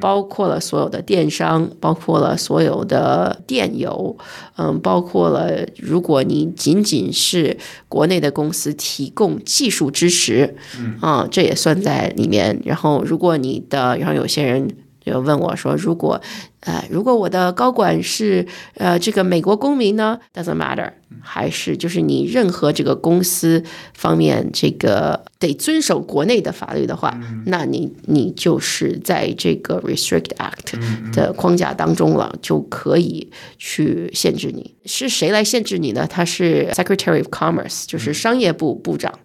[0.00, 4.16] 包括了所有的电商，包括了所有的电邮，
[4.56, 7.56] 嗯，包括了如果你仅仅是
[7.88, 10.54] 国内的公司提供技术支持，
[11.00, 12.60] 啊，这也算在里面。
[12.64, 14.68] 然后如果你的，然后有些人
[15.04, 16.20] 就问我说，如果
[16.68, 20.90] 呃，如果我的高管是呃这个美国公民呢，doesn't matter，
[21.22, 34.74] 还是就是你任何这个公司方面这个得遵守国内的法律的话，那你你就是在这个 Restrict Act 的框架当中了，就可以去限制你。
[34.84, 36.06] 是谁来限制你呢？
[36.06, 39.18] 他是 Secretary of Commerce，就是商业部部长。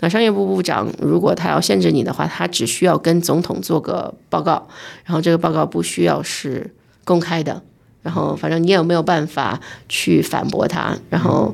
[0.00, 4.68] 那商业部部长如果他要限制你的话，他只需要跟总统做个报告，
[5.06, 6.74] 然后这个报告不需要是。
[7.10, 7.60] 公开的，
[8.04, 10.96] 然后反正你也没有办法去反驳他？
[11.10, 11.52] 然后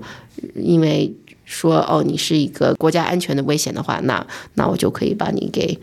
[0.54, 1.10] 因为
[1.46, 5.78] 说哦，你是一个国家安全的危险的话，那那我就可以把你给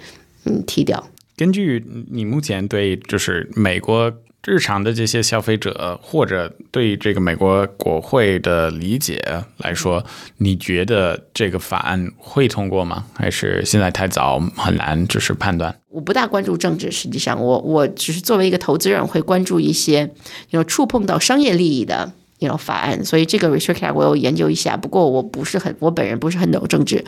[0.45, 1.03] 嗯踢掉。
[1.35, 4.13] 根据你目前对就是美国。
[4.45, 9.23] 日常的这些消费者或者对这个美国国会的理解
[9.57, 10.03] 来说，
[10.37, 13.05] 你觉得这个法案会通过吗？
[13.13, 15.73] 还是现在太早，很难就是判断？
[15.89, 20.11] 我不大关注政治，实际上我我只是作为一个投资人，会关注一些
[20.49, 23.05] 有触碰到商业利益的那种法案。
[23.05, 27.05] 所以这个 restrict 我有研究一下，不过我不是很，我本人不是很懂政治。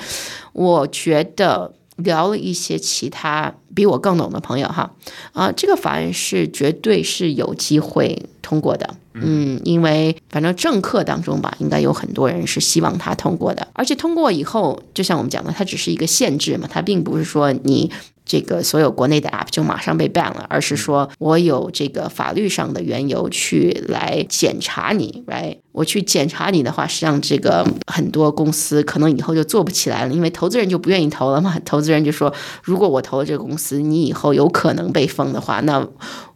[0.53, 1.73] 我觉得。
[1.97, 4.91] 聊了一些其他比我更懂的朋友哈，
[5.33, 17.91] 啊，这个法案是绝对是有机会通过的，嗯，因为反正政客当中吧，应该有很多人是希望它通过的，而且通过以后，就像我们讲的，它只是一个限制嘛，它并不是说你。
[18.25, 25.59] 这个所有国内的 App 就马上被 ban 了，而是说我有这个法律上的缘由去来检查你，right？
[25.71, 31.57] 我去检查你的话，实际上这个很多公司可能以后就做不起来了，因为投资人就不愿意投了嘛。
[31.65, 32.33] 投资人就说，
[32.63, 35.87] 如果我投了这个公司，你以后有可能被封的话，那。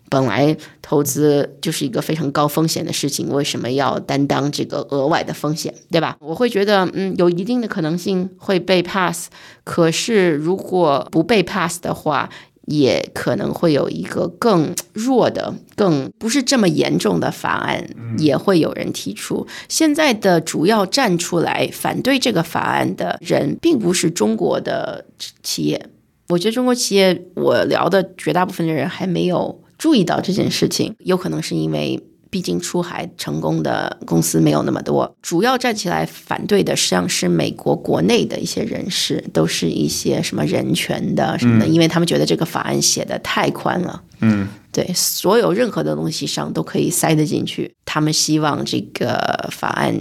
[0.10, 6.18] 本来投资就是一个非常高风险的事情，为什么要担当这个额外的风险，对吧？
[6.20, 9.30] 我会觉得，嗯，有一定的可能性会被 pass，
[9.64, 12.30] 可是如果不被 pass 的话，
[12.66, 19.48] 也可能会有一个更弱的、更不是这么严重的法案，也会有人提出。
[19.68, 25.06] 现在的主要站出来反对这个法案的人，并不是中国的
[25.42, 25.88] 企业。
[26.28, 29.60] 我觉得中国企业，我聊的绝大部分的人还没有。
[29.80, 35.16] 注意到这件事情，有可能是因为毕竟出海成功的公司没有那么多。
[35.24, 44.04] 主要站起来反对的，实际上是美国国内的一些人士，都是一些什么人权的什么的，因为他们觉得这个法案写的太宽了。
[44.22, 47.74] 嗯，对，所有任何的东西上都可以塞得进去。
[47.86, 50.00] 他们希望这个法案。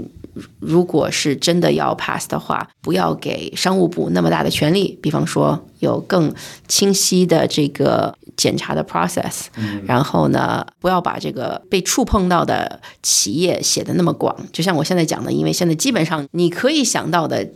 [0.60, 6.32] 如果是真的要 pass 的话，不要给商务部那么大的权利，比方说有更
[6.68, 9.46] 清晰的这个检查的 process，
[9.84, 14.34] 然后呢，不要把这个被触碰到的企业写的那么广。
[14.52, 17.50] 就像我现在讲的，因为现在基本上你可以想到的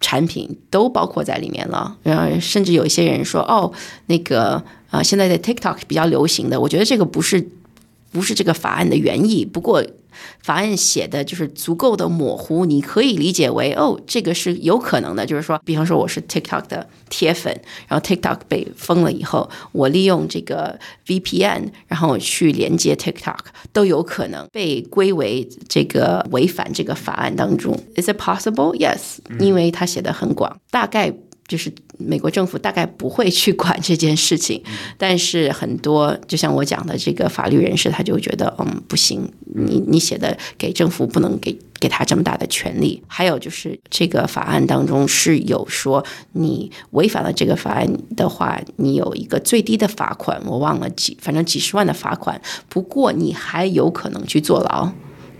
[0.00, 1.98] 产品都包括在里面了。
[2.02, 3.70] 然后甚至有一些人说，哦，
[4.06, 7.46] 那个啊，现在在 TikTok 比较流行的，我觉得这个不是
[8.10, 9.84] 不是这个法案的原意，不过。
[10.40, 15.26] 法案写的就是足够的模糊，你可以理解为哦，这个是有可能的。
[15.26, 17.52] 就是说，比方说我是 TikTok 的铁粉，
[17.86, 23.40] 然后 TikTok 被封了以后，我利用这个 VPN，然后去连接 TikTok，
[23.74, 27.78] 都有可能被归为这个违反这个法案当中。
[27.96, 28.74] Is it possible?
[28.74, 31.12] Yes，因为它写的很广，大概。
[31.48, 34.62] 就是美国政府大概不会去管这件事情，
[34.98, 43.02] 但是很多就像我讲的这个法律人士，他就觉得嗯不行，你你写的给政府不能给给他这么大的权利。
[43.06, 52.40] 还有就是这个法案当中是有说，你违反了这个法案的话，你有一个最低的罚款，我忘了几，反正几十万的罚款。
[52.68, 54.92] 不过你还有可能去坐牢。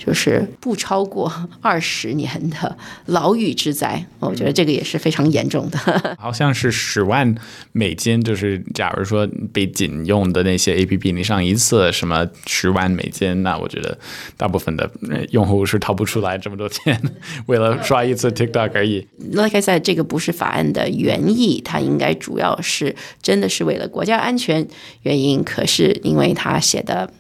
[0.07, 2.77] 就是不超过 二十年的
[3.07, 4.07] 牢狱之灾。
[4.21, 5.79] 我觉得这个也是非常严重的。
[6.17, 7.35] 好像是十万
[7.73, 13.99] 美金，就是假如说被禁用的那些 A P P，你上一次什么十万美金，那我觉得
[14.37, 14.89] 大部分的
[15.31, 17.01] 用户是掏不出来这么多钱，
[17.47, 19.07] 为了刷一次 TikTok 而已。
[19.33, 24.67] Like I said，这个不是法案的原意，它应该主要是真的是为了国家安全
[25.03, 25.43] 原因。
[25.43, 27.11] 可是因为它写的。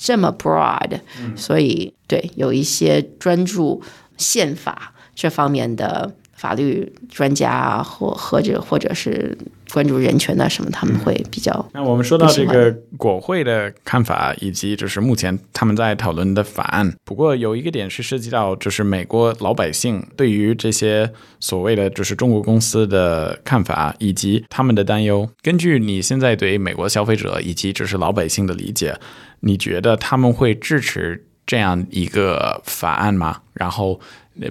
[0.00, 0.98] 这么 broad，
[1.36, 3.82] 所以对有一些专注
[4.16, 9.36] 宪法这方面的法律专家或或者或者是
[9.70, 11.68] 关注人权的什么，他们会比较。
[11.74, 16.90] 那我们说到这个国会的看法，以及就是目前他们在讨论的法案。
[17.04, 25.28] 不过有一个点是涉及到，就是美国老百姓对于这些所谓的就是中国公司的看法以及他们的担忧。
[25.42, 28.98] 根据你现在对美国消费者以及就是老百姓的理解。
[29.42, 33.40] 你觉得他们会支持这样一个法案吗？
[33.54, 33.98] 然后，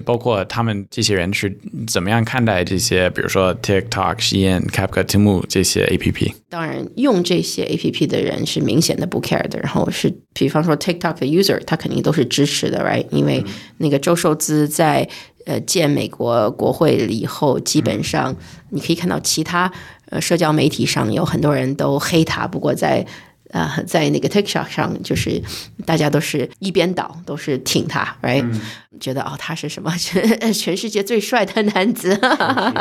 [0.04, 6.32] 包括他们这些人是怎么样看待这些，比如说 TikTok、Shein、CapCut、Temu 这些 APP？
[6.48, 9.58] 当然，用这些 APP 的人是明显的不 care 的。
[9.60, 13.06] 然后是，比方说 TikTok 的 user，他肯定都是支持的，right？
[13.10, 13.44] 因为
[13.78, 15.08] 那个周寿资在
[15.46, 18.34] 呃建美国国会以后，基本上
[18.68, 19.72] 你可以看到其他
[20.10, 23.06] 呃社交媒体上有很多人都黑他，不过在。
[23.52, 25.42] 呃，在那个 TikTok 上，就是
[25.84, 28.44] 大家都是一边倒，都是挺他，right？
[29.00, 32.18] 觉得哦，他是什么 全全世界最帅的男子，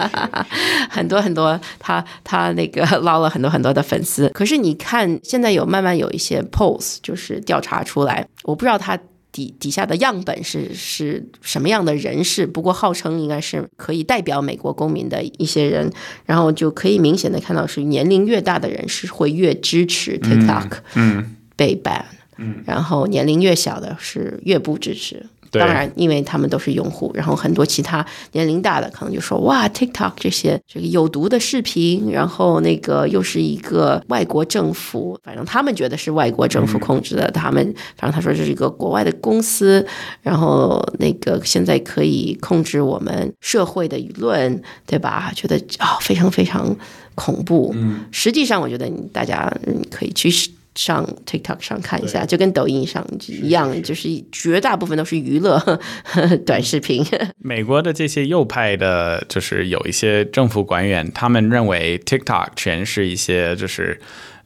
[0.89, 4.29] 很多很多，他他那个 捞了很多很多的粉丝。
[4.29, 8.97] 可是你看，现在有慢慢有一些 polls，就是调查出来，我不知道他。
[9.31, 12.47] 底底下的样本是是什么样的人士？
[12.47, 15.91] 不过号称应该是可以代表美国公民的一些人，
[16.25, 22.03] 然后就可以明显的看到，是年龄越大的人是会越支持 TikTok 嗯被 ban，
[22.37, 25.25] 嗯然后年龄越小的是越不支持。
[25.51, 37.31] 当然，因为他们都是用户，然后很多其他年龄大的可能就说：“哇，TikTok 这些这个有毒的视频，然后那个又是一个外国政府，反正他们觉得是外国政府控制的。
[37.31, 37.63] 他们
[37.97, 39.85] 反正他说这是一个国外的公司，
[40.21, 45.31] 然后那个现在可以控制我们社会的舆论，对吧？
[45.35, 46.75] 觉得啊，非常非常
[47.15, 47.71] 恐怖。
[47.75, 49.51] 嗯，实际上我觉得大家
[49.89, 50.29] 可以去。
[50.79, 55.59] 上 TikTok 上看一下，就跟抖音上一样，就是绝大部分都是娱乐
[56.45, 57.05] 短视频。
[57.43, 63.99] 美国的这些右派的，就是有一些政府官员，他们认为 TikTok 全是一些就是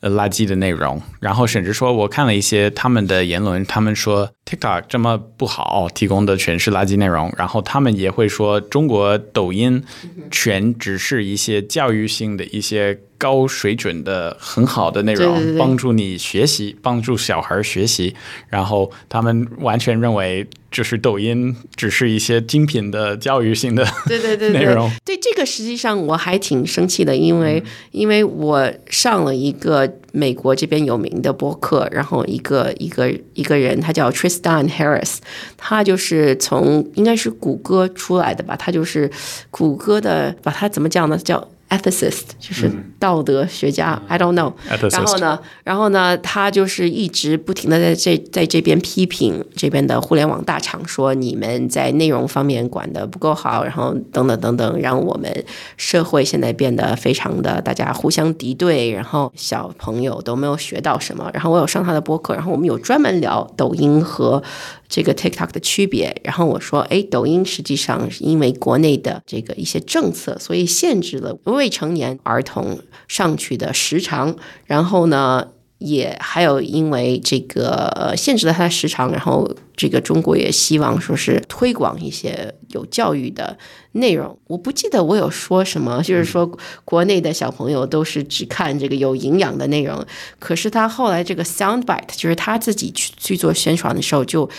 [0.10, 9.84] 垃圾的内容，然后甚至说，我看了一些他们的言论，他们说 TikTok 这么不好，提供的全是垃圾内容，然后他们也会说中国抖音
[10.30, 13.00] 全只是一些教育性的一些。
[13.16, 18.14] 高水准的很好的内容，帮助你学习，帮助小孩学习。
[18.50, 24.92] 然后他们完全认为，就是抖音只是一些精品的教育性的对对对 内容。
[25.06, 35.18] 对这个，实际上我还挺生气的，因为因为我上了一个美国这边有名的播客，然后一个一个一个人，他叫 Tristan Harris，
[35.56, 39.10] 他就是从应该是谷歌出来的吧，他就是
[39.52, 41.18] 谷歌的，把他怎么讲呢？
[41.18, 41.48] 叫
[41.78, 44.54] ethicist 就是道德学家，I don't know。
[44.92, 55.46] 然后呢，然后呢，他就是一直不停的在这在这边批评这边的互联网大厂，说你们在内容方面管的不够好，然后等等等等，让我们
[55.78, 61.30] 社会现在变得非常的大家互相敌对，然后小朋友都没有学到什么。
[61.34, 64.44] 然后我有上他的播客，然后我们有专门聊抖音和。
[64.90, 74.36] 这个 TikTok 的区别，然后我说，哎，抖音实际上是因为国内的这个一些政策，所以限制了未未成年儿童上去的时长，
[74.66, 75.48] 然后呢。
[75.80, 83.58] 也还有因为这个限制了他的时长，然后这个中国也希望说是推广一些有教育的
[83.92, 84.40] 内容。
[84.48, 86.50] 我不记得我有说什么，就是说
[86.86, 90.06] 国内的小朋友都是只看这个有营养的内容。
[90.40, 94.50] 可是他后来这个 Soundbite，就是他自己去去做宣传的时候，就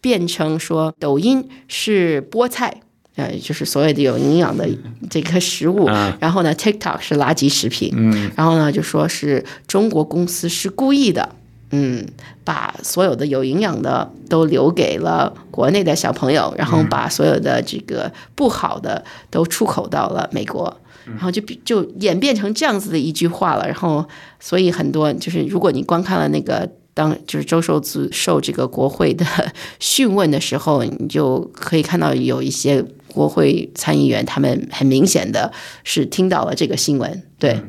[0.00, 2.80] 变成说抖音是菠菜。
[3.16, 4.66] 呃，就是所谓的有营养的
[5.10, 5.86] 这个食物，
[6.18, 7.92] 然后呢，TikTok 是垃圾食品，
[8.36, 11.28] 然后呢，就说是中国公司是故意的，
[11.72, 12.06] 嗯，
[12.44, 24.06] 把所有的有营养的都留给了国内的小朋友，然后把所有的这个不好的都出口到了美国，然后就就演变成这样子的一句话了，然后
[24.38, 26.68] 所以很多就是如果你观看了那个。
[26.92, 29.24] 当就是周受资受这个国会的
[29.78, 35.52] 讯问的时候，你就可以看到有一些国会参议员，他们很明显的
[35.84, 37.60] 是听到了这个新闻，对。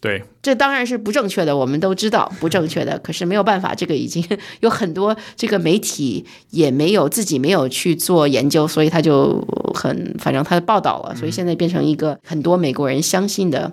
[0.00, 2.96] 对，这当然是不正确的，我们都知道不正确的。
[3.00, 4.24] 可是没有办法，这个已经
[4.60, 9.44] 有很多这个媒体也没有自己没有去做研究，所以他就
[9.74, 13.72] 很反正他报道了，所以现在变成一个很多美国人相信的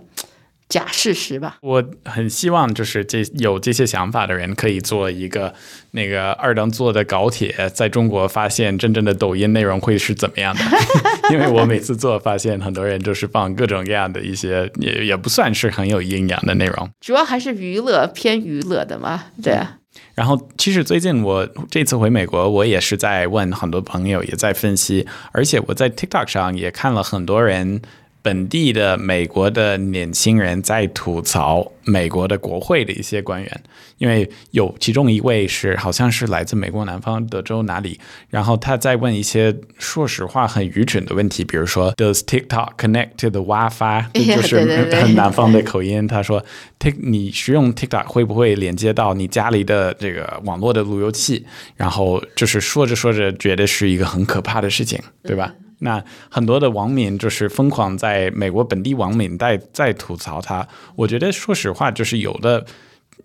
[0.68, 1.58] 假事实吧。
[1.62, 5.54] 我很希望就是这有这些想法的人可以做一个
[5.92, 10.62] 那个二等座的高铁，在中国发现真正的抖音内容会是怎么样的？
[11.32, 19.78] 因为我每次做发现很多人就是放各种各样的一些也也不算是很有营养的内容，主要还是娱乐偏娱乐的嘛，对啊。
[20.14, 27.82] 然后，其实最近我这次回美国，我也是在问很多朋友，也在分析，而且我在 TikTok 上也看了很多人。
[28.26, 33.64] 本地的美国的年轻人在吐槽美国的国会的一些官员，
[34.00, 38.00] 因为有其中一位是好像是来自美国南方德州哪里，
[38.32, 44.06] 然后他在问一些说实话很愚蠢的问题，比如说 Does TikTok connect to the WiFi？
[44.36, 46.08] 就是很南方的口音。
[46.08, 46.44] 他说
[46.80, 51.46] ，Tik 你使用 TikTok 会不会连接到你家里的这个网络的路由器？
[51.76, 55.54] 然后就是说着说着，觉得是一个很可怕的事情，对吧？
[55.80, 62.66] 那很多的网民就是疯狂在美国本地网民在在吐槽他，我觉得说实话，就是有的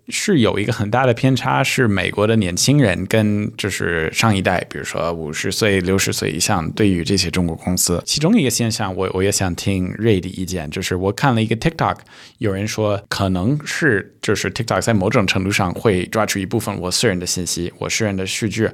[0.09, 11.97] 是有一个很大的偏差，是美国的年轻人跟就是上一代，比如说五十岁、六十岁以上，对于这些中国公司，其中一个现象，我我也想听瑞的意见，就是我看了一个 TikTok，
[12.39, 18.69] 有人说可能是就是 TikTok 在某种程度上会抓取一部分我私人的信息，我私人的数据。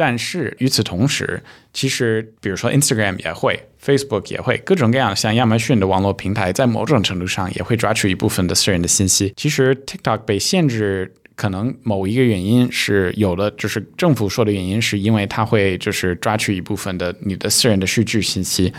[0.00, 1.42] 但是与此同时，
[1.72, 9.34] 其实比如说 Instagram 也会，Facebook 也会，各种各样像亚马逊的网络平台，在某种程度上也会抓取一部分的私人的信息。
[9.36, 18.72] 其实 TikTok 被限制，可能某一个原因是有的，就是政府说的原因，是因为它会就是抓取一部分的你的私人的数据信息。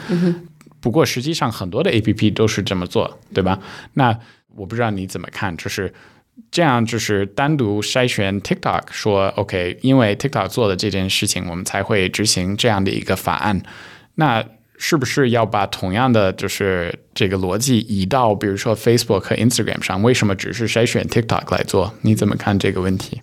[0.80, 3.60] 不过实际上很多的 APP 都是这么做，对吧？
[3.96, 4.18] 那
[4.56, 5.94] 我不知道你怎么看，就是。
[6.52, 13.62] 这样就是单独筛选 TikTok 说 OK，因为 TikTok 做的这件事情，我们才会执行这样的一个法案。
[14.16, 14.44] 那
[14.78, 20.02] 是不是要把同样的就是这个逻辑移到比如说 Facebook 和 Instagram 上？
[20.02, 21.94] 为什么只是筛选 TikTok 来做？
[22.02, 23.22] 你怎么看这个问题？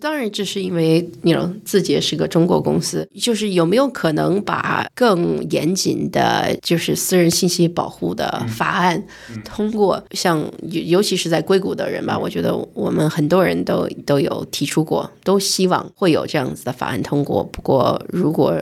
[0.00, 1.34] 当然，这是因为你
[1.64, 9.02] 自己也是个中国公司，就是有没有可能把更严谨的，就是私人信息保护的法案
[9.44, 10.02] 通过？
[10.12, 17.44] 像尤尤其是在硅谷的人吧，我觉得我们很多人都都有提出过，都希望会有这样子的法案通过。
[17.44, 18.60] 不过如果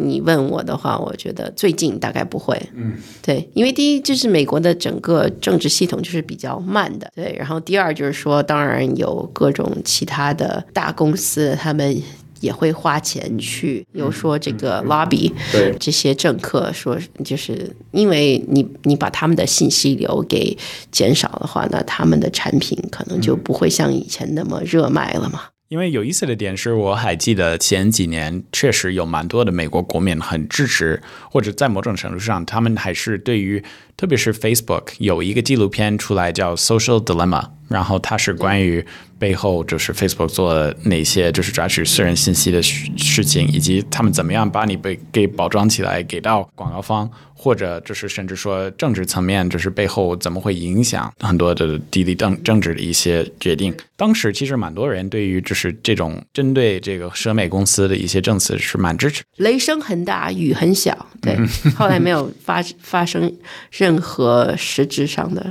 [0.00, 2.60] 你问我的话，我觉得最近大概不会。
[2.74, 7.34] 嗯，对，因为第一就是美国的整个政治系统就是比较慢的，对。
[7.38, 12.02] 然后第二就是说，当然有各种其他的大公司，他们
[12.40, 20.56] 也会花钱去，比如说这个 lobby，对这些政客说，就是因为你你把他们的信息流给
[20.90, 25.42] 减少的话，那他们的产品可能就不会像以前那么热卖了嘛。
[25.70, 31.00] 因为有意思的点是，我还记得前几年确实有蛮多的美国国民很支持，
[31.30, 33.62] 或者在某种程度上，他们还是对于，
[33.96, 38.84] 特别是 Facebook 有一个纪录片出来叫《Social Dilemma》，然后它是关于
[39.16, 47.08] 背后就是 Facebook 做哪些就是抓取私人信息的事情，以及他们怎么样把你被给包装起来给到广告方。
[47.42, 53.74] 或者就是甚至说政治层面，就是背后怎么会影响很多的地理政政治的一些决定。
[53.96, 59.22] 当时其实蛮多人对于就是这种针对这个奢美公司的一些政策是蛮支持。
[59.38, 61.34] 雷声很大，雨很小，对，
[61.74, 63.34] 后来没有发发生
[63.70, 65.46] 任何实质上的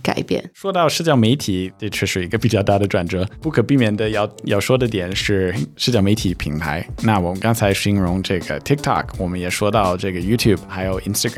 [0.00, 0.48] 改变。
[0.54, 6.86] 说到社交媒体，这确实一个比较大的转折，不可避免的要要说的点是社交媒体品牌。
[7.02, 11.31] 那我们刚才形容这个 TikTok，我们也说到这个 YouTube，还有 Instagram。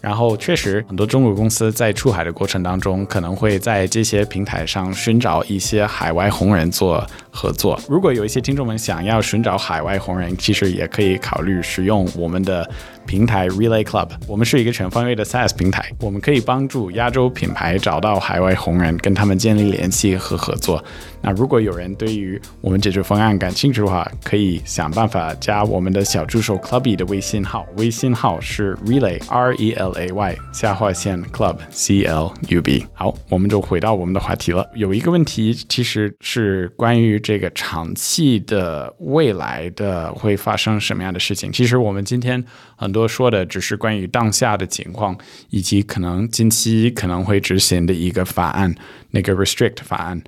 [0.00, 7.04] 然后确实，很多中国公司在出海的过程当中，可能会在这些平台上寻找一些海外红人做
[7.36, 7.78] 合作。
[7.86, 12.66] 如果有一些听众们想要寻找海外红人，其实也可以考虑使用我们的。
[13.06, 20.84] 平台 Relay Club，我们是一个全方位的 SaaS 平台，我们可以帮助亚洲品牌找到海外红人，跟他们建立联系和合作。
[21.22, 32.84] 那如果有人对于我们解决方案感兴趣的话，可以想办法加我们的小助手 Clubby 的微信号，微信号是 Relay R E L A Y 下划线 Club C L U B。
[32.92, 34.68] 好，我们就回到我们的话题了。
[34.74, 41.52] 有一个问题，其实是关于这个长期的未来的会发生什么样的事情。
[41.52, 42.44] 其实我们今天
[42.76, 42.96] 很。
[42.96, 45.14] 多说的只是关于当下的情况，
[45.50, 48.74] 以及可能近期可能会执行的一个法案，
[49.10, 50.22] 那个 Restrict 法案。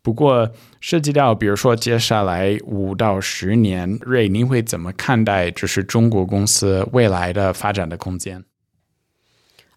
[0.00, 0.50] 不过
[0.80, 8.42] 涉及到，比如说接下来五到十年，瑞，您会怎么看待就是中国公司未来的发展的空间？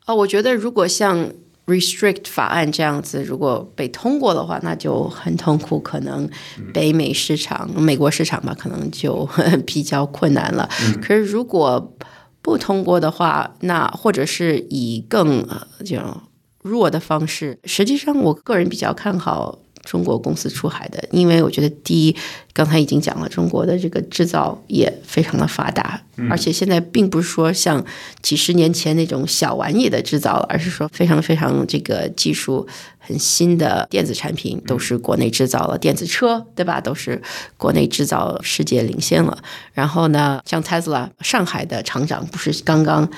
[0.05, 1.33] 啊，我觉得如果像
[1.67, 6.27] restrict 法案这样子，如果被通过的话，那就很痛苦，可能
[6.73, 9.27] 北美市场、美国市场吧，可能就
[9.67, 10.67] 比较困难了。
[11.01, 11.95] 可是如果
[12.41, 15.45] 不通过的话，那或者是以更
[15.85, 16.21] 这种
[16.63, 19.59] 弱的方式，实际上我个人比较看好。
[19.89, 22.15] 中国公司出海的，因为我觉得第一，
[22.51, 27.81] 刚才已经讲了，中国的这个制造业非常的发达，而且现在并不是说像
[28.21, 32.67] 几十年前那种小玩意的制造了，而是说非常非常这个技术
[32.97, 37.21] 很新的电子产品都是国内制造了，电子车对吧，都是
[37.55, 39.37] 国内制造，世界领先了。
[39.71, 43.09] 然后呢，像 Tesla 上海的厂长不是刚刚。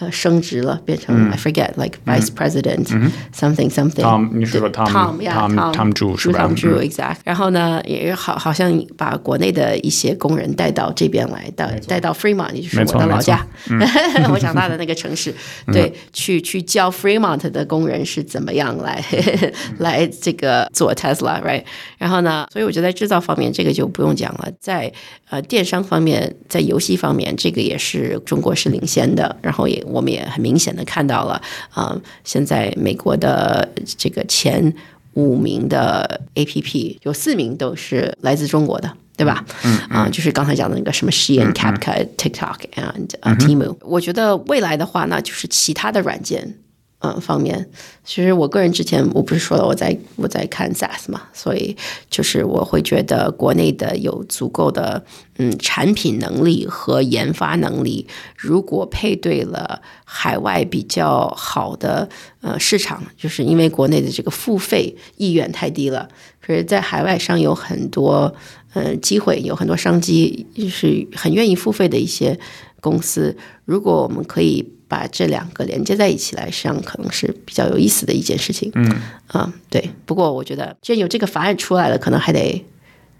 [0.00, 2.86] 呃，升职了，变成 I forget like vice president
[3.34, 4.02] something something。
[4.02, 7.16] Tom，你说 Tom，Tom，Tom 朱是吧？Tom 朱，exact。
[7.24, 13.44] 然后呢，也好，好像把国内的一些工人带到这边来，到带到 Fremont，也就是我的老家，
[14.30, 15.34] 我长大的那个城市。
[15.72, 19.04] 对，去去教 Fremont 的工人是怎么样来
[19.78, 21.64] 来这个做 Tesla，right？
[21.98, 24.48] 然后呢，所以我觉得在制造方面，这个就不用讲了。
[24.60, 24.92] 在
[25.28, 29.34] 呃电商方面，在游戏方面，这个也是中国是领先的。
[29.42, 29.84] 然后也。
[29.90, 34.72] 我们也很明显的看到了，啊，现在美国的这个前
[35.14, 39.44] 五名的 A P P 有四名都是来自中国的，对吧？
[39.64, 43.76] 嗯啊，就是刚才讲的那个什么 Shein、Capca、TikTok and 啊 Temu。
[43.80, 46.54] 我觉得未来的话，呢就是其他的软件。
[47.00, 47.70] 嗯，方面，
[48.04, 51.76] 其实我个人之前我不是说了我在我在看 SaaS 嘛，所以
[52.10, 55.04] 就是我会觉得国内的有足够的
[55.36, 62.08] 嗯产品能力和研发能力，如果配对了海外比较好的
[62.40, 66.08] 呃市场，就是因为国内的这个付费意愿太低了，
[66.44, 68.34] 可是在海外上有很多
[68.74, 72.36] 呃机会，有很多商机，就是很愿意付费的一些
[72.80, 74.72] 公司，如果我们可以。
[74.88, 78.72] 把这两个连接在一起来，实际上可能是比较有意思的一件事情。
[78.74, 78.90] 嗯，
[79.28, 79.90] 啊，对。
[80.06, 82.64] 不过我觉得，既然有这个法案出来了，可能还得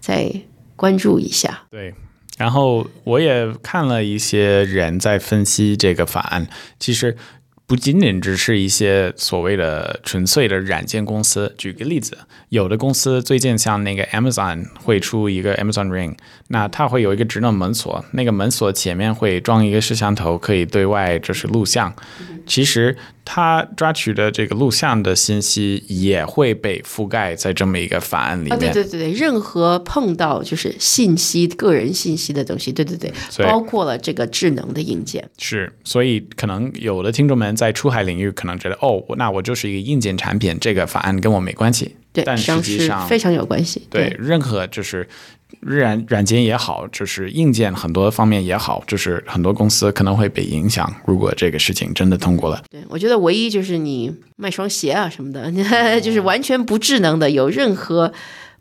[0.01, 0.29] 再
[0.75, 1.63] 关注一下。
[1.71, 1.93] 对。
[2.37, 6.47] 然后我也看了一些人在分析这个法案，
[6.79, 7.15] 其实。
[7.69, 11.53] 不仅仅只是一些所谓的纯粹的软件公司。
[11.55, 12.17] 举个例子，
[12.49, 16.17] 有的公司最近像那个 Amazon 会出一个 Amazon Ring，
[16.47, 21.93] 那它会有一个智能门锁，那个门锁前面会装一个摄像头，可以对外就是录像。
[22.47, 22.97] 其实。
[23.31, 28.57] 他抓取的这个录像的信息也会被覆盖在这么一个法案里面。
[28.57, 33.13] 对对对对，任何碰到就是信息、个人信息的东西，对对对，
[33.45, 35.23] 包括了这个智能的硬件。
[35.37, 41.95] 是，所以可能有的听众们在出海领域可能觉得，哦，那我就是一个硬件产品，这个法案跟我没关系。
[42.11, 43.83] 对，但实际上非常有关系。
[43.91, 45.07] 对，任何就是。
[45.61, 50.93] 软软件也好，就是硬件很多方面也好，就是很多公司可能会被影响。
[51.05, 55.51] 如果这个事情真的通过了，对我觉得唯一就是你卖双鞋啊什么的，
[55.99, 58.13] 就是完全不智能的，有任何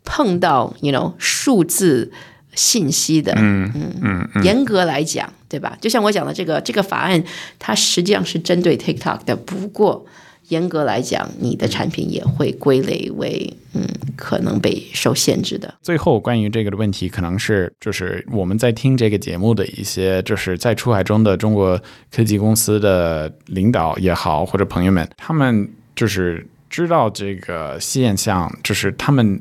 [0.04, 2.10] 碰到 you know 数字
[2.54, 3.70] 信息的，嗯
[4.02, 5.76] 嗯嗯，严格来讲，对吧？
[5.80, 7.22] 就像我讲的这个这个法案，
[7.58, 10.04] 它实际上是针对 TikTok 的，不过。
[10.48, 13.86] 严格来讲，你的产品也会归类为嗯，
[14.16, 15.72] 可能被受限制的。
[15.82, 21.80] 最后，关于这个的问题，可能是就是我们在听这个节目的一些，就是在出海中的中国
[22.10, 29.40] 科技公司的领导也好，或者朋友们，他们就是知道这个现象，就是他们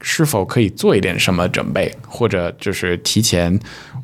[0.00, 3.56] 是否可以做一点什么准备，或者就是提前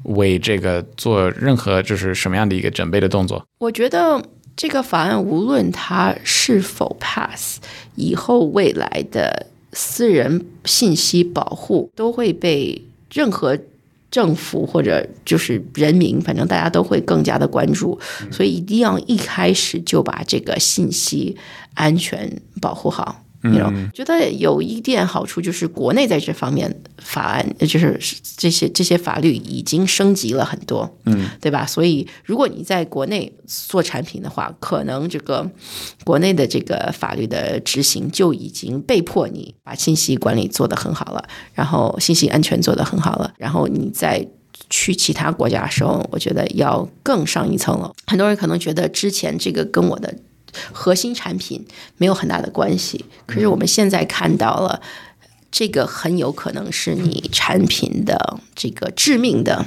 [0.05, 3.45] 为这个做任何就是什么样的一个准备的动作？
[3.59, 4.23] 我觉得。
[4.59, 7.61] 这个法案无论它是否 pass，
[7.95, 12.83] 以后未来的私人信息保护都会被
[13.13, 13.57] 任何
[14.11, 18.01] 政府或者就是人民，反正大家都会更加的关注，
[18.33, 21.37] 所以一定要一开始就把这个信息
[21.75, 23.23] 安全保护好。
[23.43, 27.99] 嗯，觉得有一点好处就是国内在这方面法案，就是
[28.37, 31.65] 这些这些法律已经升级了很多，嗯，对吧？
[31.65, 35.49] 所以如果你在国内做产品的话，可能这个
[36.05, 41.23] 国内的这个法律的执行就已经被迫你把信息管理做得很好了，
[41.55, 44.27] 然后信息安全做得很好了，然后你在
[44.69, 47.95] 去其他国家的时候，我觉得要更上一层楼。
[48.09, 50.13] 很多人可能觉得之前这个跟我的。
[50.73, 54.81] 核心产品没有很大的关系，可是我们现在看到了，
[55.51, 59.65] 这个很有可能是你产品的这个致命的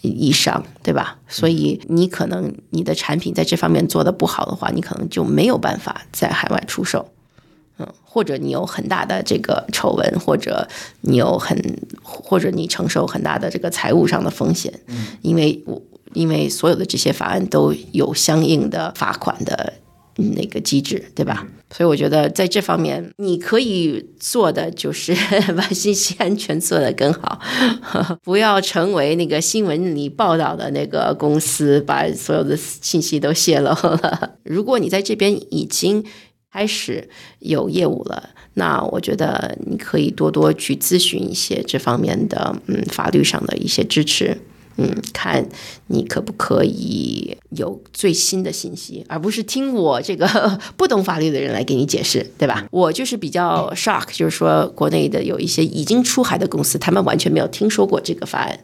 [0.00, 1.18] 以上，对吧？
[1.28, 7.10] 所以你可能你的产品在这方面做的不好的话，你可能就没有办法在海外出售，
[7.78, 10.68] 嗯，或者你有很大的这个丑闻，或者
[11.02, 14.72] 你有很或者你承受很大的这个财务上的风险，
[15.22, 15.80] 因为我
[16.12, 19.74] 因为所有的这些法案都有相应的罚款的。
[20.16, 21.46] 那个机制，对吧？
[21.70, 25.12] 所以我觉得在这方面，你可以做的就是
[25.56, 27.40] 把信息安全做得更好，
[28.22, 34.36] 不要成为那个新闻里报道的那个公司，把所有的信息都泄露了。
[34.44, 36.04] 如果你在这边已经
[36.52, 37.08] 开始
[37.40, 44.38] 有业务了，那我觉得你可以多多去咨询一些这方面的嗯法律上的一些支持。
[44.76, 45.46] 嗯，看
[45.86, 50.26] 你可不可以有最新的信息，而不是听我这个
[50.76, 52.66] 不懂法律的人来给你解释，对吧？
[52.70, 58.58] 我就是比较 shock，就是说国内的有一些已经出海的公司，他们完全没有听说过这个法案。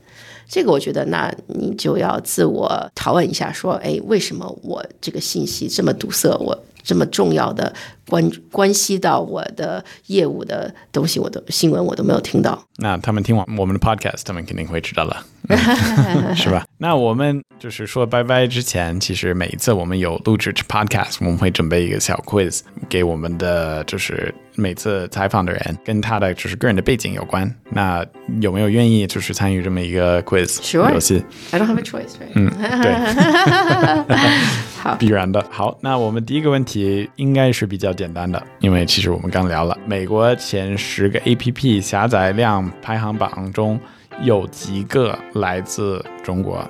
[0.49, 6.29] 这个我觉得，那你就要自我拷问一下，说，哎，为什么我这个信息这么堵塞？
[6.41, 7.73] 我这么重要的
[8.11, 12.63] 关关系到我的业务的东西，我的新闻我都没有听到。
[12.77, 15.25] 那他们听完我们的 podcast，他们肯定会知道了，
[16.35, 16.67] 是吧？
[16.79, 27.55] 那我们就是说拜拜之前，其实每一次我们有录制 podcast，我们会准备一个小 quiz 给我们的，就是每次采访的人跟他的就是个人的背景有关。
[27.69, 28.05] 那
[28.41, 30.59] 有没有愿意就是参与这么一个 quiz
[30.91, 32.33] 游戏？I don't have a choice, right?
[32.35, 32.51] 嗯，
[32.81, 34.17] 对，
[34.81, 35.45] 好，必然的。
[35.51, 43.79] 好，那我们第一个问题应该是比较简单的，因为其实我们刚聊了美国前十个 APP 下载量排行榜中。
[44.23, 46.63] 有几个来自中国？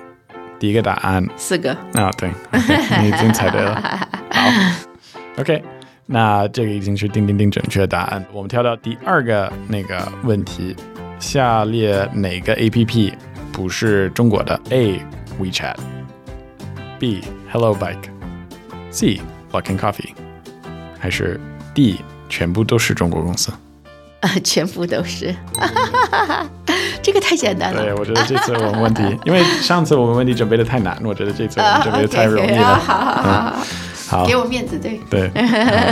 [0.61, 2.31] 第一个答案四个啊，对，
[3.03, 3.75] 你已经猜对了。
[4.31, 4.49] 好
[5.37, 5.61] ，OK，
[6.07, 8.25] 那这个已经是叮叮叮准确答案。
[8.33, 10.77] 我们跳到第二个那个问题：
[11.19, 13.13] 下列哪个 APP
[13.53, 15.01] 不是中国的？A.
[15.41, 17.21] WeChat，B.
[17.51, 19.21] Hello Bike，C.
[19.51, 20.13] Luckin Coffee，
[21.01, 21.41] 还是
[21.75, 22.01] D.
[22.29, 23.51] 全部都是中国公司？
[24.21, 25.35] 啊，全部都是。
[27.03, 27.83] 这个太简单了。
[27.83, 32.77] 对，我觉得这次我们问题，因为上次我们问题准备的太难，我觉得这次我们准备的太容易了。
[32.79, 33.57] 好好好
[34.09, 35.31] 好，给我面子，对对。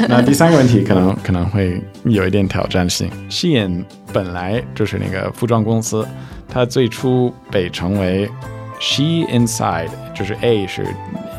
[0.08, 3.10] 那第三个问题可能可能会有一点挑战性。
[3.30, 6.06] Shein 本来就是那个服装公司，
[6.48, 8.30] 它最初被称为
[8.78, 10.84] She Inside，就是 A 是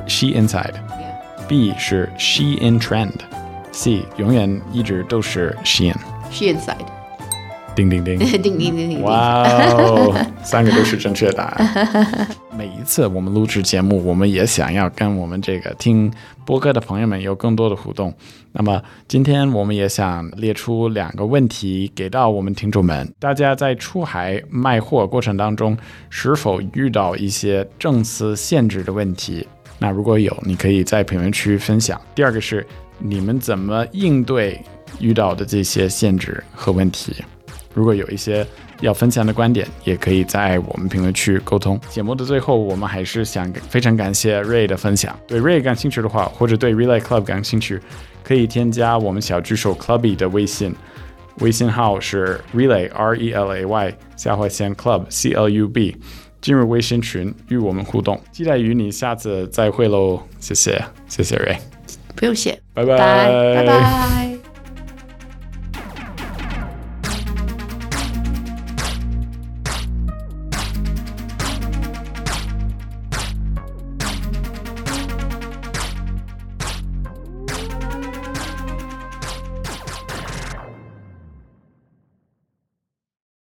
[0.08, 2.80] She Inside，B 是 She In
[3.72, 5.96] Trend，C 永远一直都是 Shein。
[6.32, 6.86] She Inside。
[7.76, 9.02] 叮叮叮，叮叮 叮叮！
[9.04, 10.14] 哇哦，
[10.44, 12.28] 三个都是正确答案。
[12.58, 16.12] 每一次我们录制节目，我们也想要跟我们这个听
[16.46, 18.14] 播客的朋友们有更多的互动。
[18.52, 25.78] 那么今天我们也想列出两个问题给到我们听众们：大家在出海卖货过程当中，
[26.10, 29.48] 是否遇到一些政策限制的问题？
[29.78, 32.02] 那如果有，你可以在评论区分享。
[32.14, 32.66] 第二个是
[33.00, 34.62] 你们怎么应对
[35.00, 37.16] 遇到的这些限制和问题？
[37.74, 38.45] 如果有一些
[38.82, 41.80] 要分享的观点，也可以在我们评论区沟通。
[41.89, 45.18] 节目的最后，我们还是想非常感谢 Ray 的分享。
[45.28, 47.80] 对 Ray 感兴趣的话，或者对 Relay Club 感兴趣，
[48.24, 50.76] 可以添加我们小助手 Clubby 的微信，
[51.39, 55.95] 微信号是 Relay R E L A Y 下划线 Club C L U B，
[56.41, 58.20] 进入微信群与我们互动。
[58.32, 60.22] 期待与你下次再会喽！
[60.39, 61.58] 谢谢，谢谢 Ray，
[62.20, 64.39] 不用谢，拜拜，拜拜。